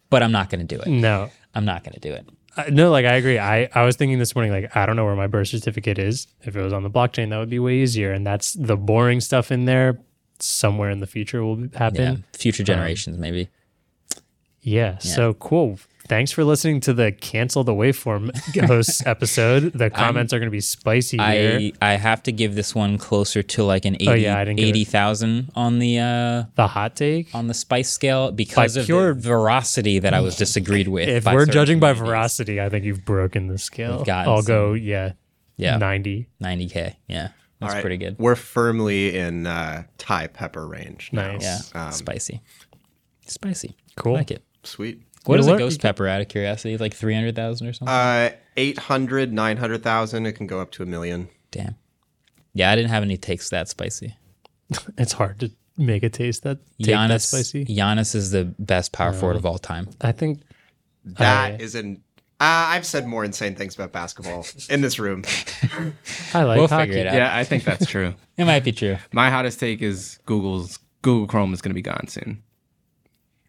[0.09, 0.88] but I'm not going to do it.
[0.88, 1.30] No.
[1.53, 2.26] I'm not going to do it.
[2.57, 3.38] Uh, no, like I agree.
[3.39, 6.27] I, I was thinking this morning, like, I don't know where my birth certificate is.
[6.43, 8.13] If it was on the blockchain, that would be way easier.
[8.13, 9.99] And that's the boring stuff in there.
[10.39, 12.23] Somewhere in the future will Yeah, happen.
[12.34, 13.49] future generations maybe.
[14.66, 14.98] Yeah.
[14.98, 15.80] So cool.
[16.08, 18.30] Thanks for listening to the cancel the waveform
[18.68, 19.74] hosts episode.
[19.74, 21.72] The comments are going to be spicy here.
[21.82, 24.46] I I have to give this one closer to like an 80 Oh, yeah, I
[24.46, 27.34] didn't give it- 80,000 on the uh the hot take.
[27.34, 31.10] on the spice scale because of pure- the veracity that I was disagreed with.
[31.10, 34.04] If we're judging by veracity, I think you've broken the scale.
[34.08, 35.14] I'll go, yeah,
[35.58, 36.28] yeah, 90.
[36.40, 37.30] 90k, yeah,
[37.60, 38.16] that's All right, pretty good.
[38.20, 41.10] We're firmly in uh, Thai pepper range.
[41.14, 41.32] now.
[41.34, 41.72] Nice.
[41.74, 42.42] Yeah, spicy,
[43.26, 43.76] spicy.
[43.96, 44.14] Cool.
[44.16, 44.44] I like it.
[44.66, 45.02] Sweet.
[45.26, 45.60] What You is know a what?
[45.60, 46.08] ghost pepper?
[46.08, 47.92] Out of curiosity, like 300,000 or something.
[47.94, 50.26] Uh, 800, 900,000.
[50.26, 51.30] It can go up to a million.
[51.52, 51.76] Damn.
[52.54, 54.16] Yeah, I didn't have any takes that spicy.
[54.98, 57.66] It's hard to make a taste that take that Giannis, spicy.
[57.66, 59.90] Giannis is the best power forward of all time.
[60.02, 60.42] I think
[61.04, 61.64] That yeah.
[61.66, 62.02] is an.
[62.40, 65.24] Uh, I've said more insane things about basketball in this room.
[66.34, 66.88] I like We'll hockey.
[66.92, 67.14] figure it out.
[67.16, 68.14] Yeah, I think that's true.
[68.38, 68.98] It might be true.
[69.14, 72.44] My hottest take is Google's Google Chrome is going to be gone soon.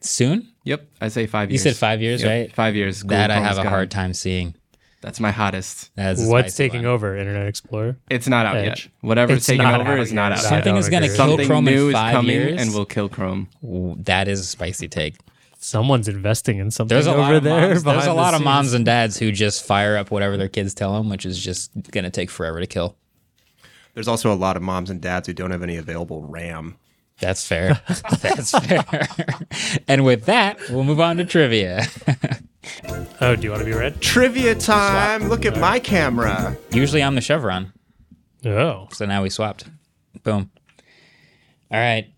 [0.07, 0.53] Soon?
[0.65, 1.65] Yep, I say five years.
[1.65, 2.53] You said five years, Yep, right?
[2.55, 3.03] Five years.
[3.03, 3.73] Google that I have a gone.
[3.73, 4.55] hard time seeing.
[5.03, 5.95] That's my hottest.
[5.95, 6.87] That is What's taking one.
[6.93, 7.17] over?
[7.17, 7.97] Internet Explorer?
[8.11, 8.87] It's not out Edge.
[8.87, 8.93] yet.
[9.03, 10.45] Whatever's It's taking over out is not out yet.
[10.49, 12.61] Something is going to kill Something Chrome new in is five coming years.
[12.61, 13.49] and will kill Chrome.
[13.63, 15.15] Ooh, that is a spicy take.
[15.59, 17.69] Someone's investing in something There's a over lot of there.
[17.71, 20.49] moms, there's a the lot of moms and dads who just fire up whatever their
[20.49, 22.97] kids tell them, which is just going to take forever to kill.
[23.95, 26.77] There's also a lot of moms and dads who don't have any available RAM.
[27.19, 27.81] That's fair.
[28.21, 28.85] That's fair.
[29.89, 31.87] and with that, we'll move on to trivia.
[33.21, 34.01] Oh, do you want to be red?
[34.01, 35.29] Trivia time!
[35.29, 36.57] Look at my camera.
[36.73, 37.73] Usually I'm the chevron,
[38.45, 39.67] Oh, so now we swapped.
[40.25, 40.51] Boom.
[41.71, 42.09] All right.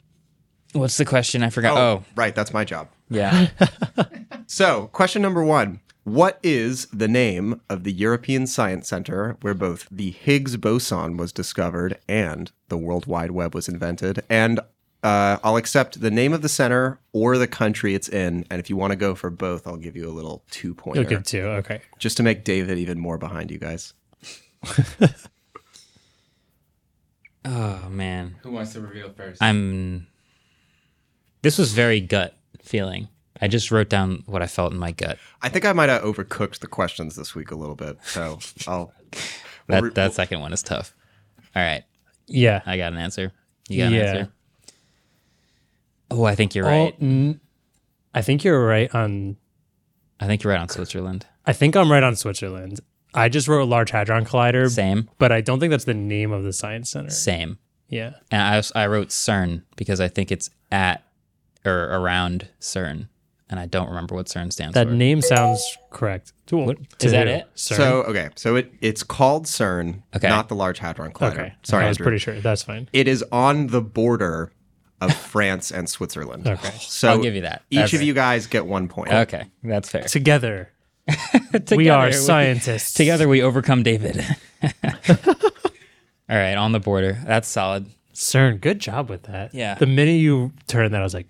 [0.73, 1.43] What's the question?
[1.43, 1.77] I forgot.
[1.77, 2.35] Oh, Oh, right.
[2.35, 2.89] That's my job.
[3.11, 3.49] yeah.
[4.47, 9.87] So, question number one What is the name of the European Science Center where both
[9.91, 14.25] the Higgs boson was discovered and the World Wide Web was invented?
[14.31, 14.61] And
[15.03, 18.45] uh, I'll accept the name of the center or the country it's in.
[18.51, 21.01] And if you want to go for both, I'll give you a little two pointer
[21.03, 21.43] you'll give two.
[21.43, 21.81] Okay.
[21.99, 23.95] just to make David even more behind you guys.
[27.45, 28.37] oh, man.
[28.43, 29.43] Who wants to reveal first?
[29.43, 30.09] I'm.
[31.43, 33.09] This was very gut feeling.
[33.41, 35.19] I just wrote down what I felt in my gut.
[35.41, 37.99] I think I might have overcooked the questions this week a little bit.
[38.03, 38.93] So I'll.
[39.69, 40.93] That, that second one is tough.
[41.55, 41.85] All right.
[42.27, 42.63] Yeah.
[42.67, 43.33] I got an answer.
[43.69, 44.33] You got an answer?
[46.11, 47.01] Oh, I think you're Oh, right.
[47.01, 47.39] mm,
[48.15, 49.37] I think you're right on.
[50.21, 51.27] I think you're right on Switzerland.
[51.47, 52.81] I think I'm right on Switzerland.
[53.15, 56.45] I just wrote Large Hadron Collider, Same, but I don't think that's the name of
[56.45, 57.11] the science center.
[57.11, 57.59] same.
[57.89, 58.15] Yeah.
[58.31, 61.05] And I, was- I wrote CERN because I think it's at
[61.65, 63.09] or around CERN,
[63.49, 64.91] and I don't remember what CERN stands That for.
[64.91, 66.33] That name sounds correct.
[66.49, 66.71] To,
[67.01, 67.47] is that it?
[67.57, 67.77] CERN?
[67.77, 70.29] So okay, so it it's called CERN, Okay.
[70.29, 71.33] not the Large Hadron Collider.
[71.33, 71.55] okay.
[71.63, 72.05] Sorry, I was Andrew.
[72.05, 72.41] pretty sure.
[72.41, 72.89] That's fine.
[72.93, 74.53] It is on the border
[75.01, 76.47] of France and Switzerland.
[76.47, 76.75] Okay.
[76.81, 77.63] So I'll give you that.
[77.71, 78.05] Each That's of it.
[78.05, 79.13] you guys get one point.
[79.13, 80.03] Okay, that's fair.
[80.03, 80.71] Together,
[81.53, 82.93] we Together, are scientists.
[82.95, 84.25] Together we overcome David.
[86.31, 87.19] All right, on the border.
[87.27, 87.87] That's solid.
[88.13, 89.55] CERN, good job with that.
[89.55, 89.75] Yeah.
[89.77, 91.29] The minute you turned that, I was like,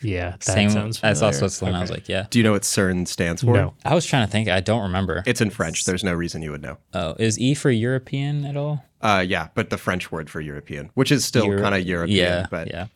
[0.00, 0.70] yeah, that Same.
[0.70, 1.38] sounds I saw familiar.
[1.38, 1.76] Switzerland.
[1.76, 2.26] I was like, yeah.
[2.30, 3.52] Do you know what CERN stands for?
[3.54, 3.74] No.
[3.84, 4.48] I was trying to think.
[4.48, 5.22] I don't remember.
[5.26, 5.84] It's in French.
[5.84, 6.78] There's no reason you would know.
[6.94, 8.84] oh, is E for European at all?
[9.00, 12.16] Uh, yeah, but the French word for European, which is still Euro- kind of European,
[12.18, 12.86] Yeah, but yeah.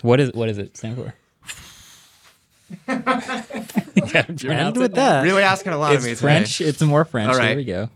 [0.00, 1.14] What is what does it stand for?
[2.88, 6.10] yeah, And with that, really asking a lot of me.
[6.12, 6.60] It's me French.
[6.60, 7.30] It's more French.
[7.32, 7.90] All There we go.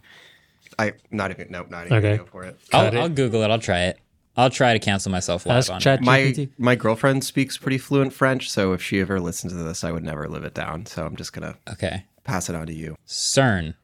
[0.79, 2.17] I not even nope, not even Okay.
[2.17, 2.59] gonna go for it.
[2.73, 2.95] I'll, it.
[2.95, 3.51] I'll Google it.
[3.51, 3.99] I'll try it.
[4.37, 6.01] I'll try to cancel myself live ask on it.
[6.03, 9.91] My my girlfriend speaks pretty fluent French, so if she ever listens to this, I
[9.93, 10.87] would never live it down.
[10.87, 12.05] So I'm just gonna Okay.
[12.25, 12.97] pass it on to you.
[13.07, 13.75] CERN.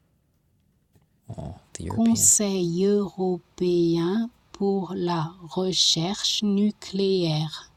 [1.39, 2.07] Oh, the European.
[2.09, 7.71] Conseil européen pour la recherche nucléaire.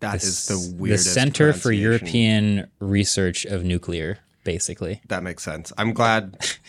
[0.00, 1.12] That This- is the the weirdest.
[1.14, 1.82] Center for pronunciation.
[1.82, 5.00] European Research of Nuclear, basically.
[5.08, 5.72] That makes sense.
[5.78, 6.36] I'm glad.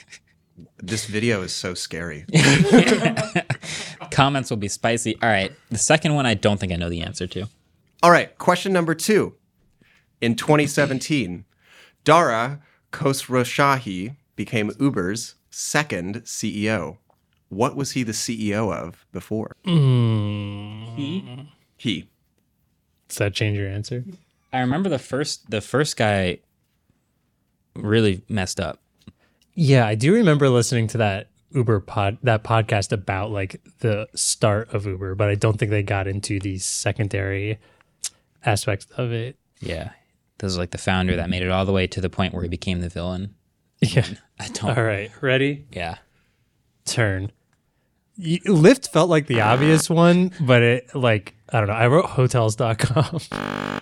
[0.78, 2.26] this video is so scary.
[4.12, 5.18] Comments will be spicy.
[5.22, 5.52] All right.
[5.70, 7.48] The second one, I don't think I know the answer to.
[8.02, 9.36] All right, question number two.
[10.22, 11.46] In 2017,
[12.04, 12.62] Dara
[12.92, 16.98] Khosrowshahi became Uber's second CEO.
[17.50, 19.56] What was he the CEO of before?
[19.66, 21.48] Mm.
[21.76, 22.10] He.
[23.08, 24.06] Does that change your answer?
[24.54, 26.40] I remember the first the first guy
[27.76, 28.82] really messed up.
[29.62, 34.74] Yeah, I do remember listening to that Uber pod that podcast about like the start
[34.74, 37.60] of Uber, but I don't think they got into the secondary
[38.46, 39.36] aspects of it.
[39.60, 39.90] Yeah.
[40.38, 42.42] This is like the founder that made it all the way to the point where
[42.44, 43.36] he became the villain.
[43.82, 44.06] Yeah.
[44.40, 45.66] I don't All right, ready?
[45.74, 45.98] Yeah.
[46.86, 47.30] Turn.
[48.20, 51.74] Y- Lyft felt like the obvious one, but it like I don't know.
[51.74, 53.20] I wrote hotels.com.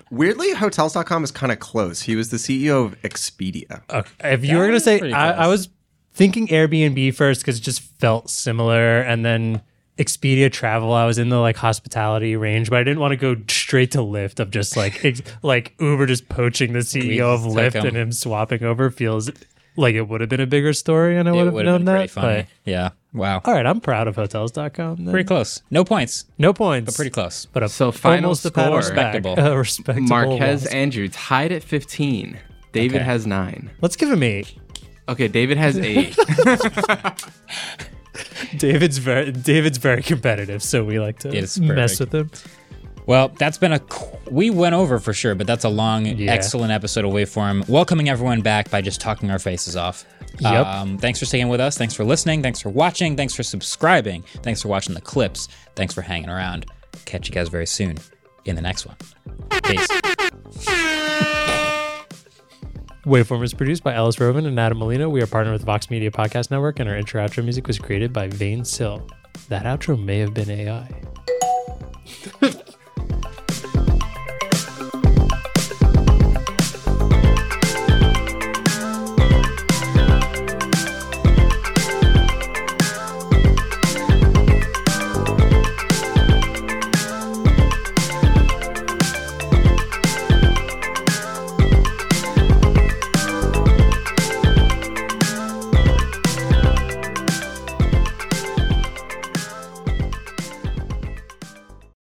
[0.09, 2.01] Weirdly, Hotels.com is kind of close.
[2.03, 3.81] He was the CEO of Expedia.
[3.89, 4.33] Okay.
[4.33, 5.69] If you were gonna say, I, I was
[6.13, 9.61] thinking Airbnb first because it just felt similar, and then
[9.97, 10.93] Expedia Travel.
[10.93, 13.97] I was in the like hospitality range, but I didn't want to go straight to
[13.99, 17.85] Lyft of just like ex- like Uber just poaching the CEO of Lyft him.
[17.87, 19.29] and him swapping over feels
[19.75, 22.09] like it would have been a bigger story, and I would have known been that.
[22.11, 22.43] funny.
[22.43, 22.89] But Yeah.
[23.17, 23.41] Wow.
[23.43, 24.97] all right, I'm proud of Hotels.com.
[25.05, 25.11] Then.
[25.11, 25.61] Pretty close.
[25.71, 27.45] No points, No points, but pretty close.
[27.47, 28.63] But a, So final almost a score.
[28.63, 28.75] the back.
[29.15, 29.39] Respectable.
[29.39, 30.07] A respectable.
[30.07, 30.65] Marques loss.
[30.67, 32.37] Andrew tied at 15.
[32.71, 33.03] David Okay.
[33.03, 33.71] has nine.
[33.81, 34.53] Let's give him eight.
[35.09, 36.15] Okay, David has eight.
[38.57, 42.13] David's very David's very competitive, so we like to It's mess perfect.
[42.13, 42.51] with him.
[43.07, 43.81] Well, that's been a
[44.29, 46.31] we went over for sure, but that's a long, Yeah.
[46.31, 47.67] excellent episode of Waveform.
[47.69, 50.05] Welcoming everyone back by just talking our faces off.
[50.39, 50.65] Yep.
[50.67, 51.77] Um, thanks for staying with us.
[51.77, 52.43] Thanks for listening.
[52.43, 53.15] Thanks for watching.
[53.15, 54.23] Thanks for subscribing.
[54.43, 55.47] Thanks for watching the clips.
[55.75, 56.65] Thanks for hanging around.
[57.05, 57.97] Catch you guys very soon
[58.45, 58.97] in the next one.
[59.63, 59.87] Peace.
[63.05, 65.09] Waveform is produced by Ellis Rovin and Adam Molina.
[65.09, 68.11] We are partnered with Vox Media Podcast Network, and our intro outro music was created
[68.11, 69.09] by 20syl.
[69.47, 70.89] That outro may have been AI.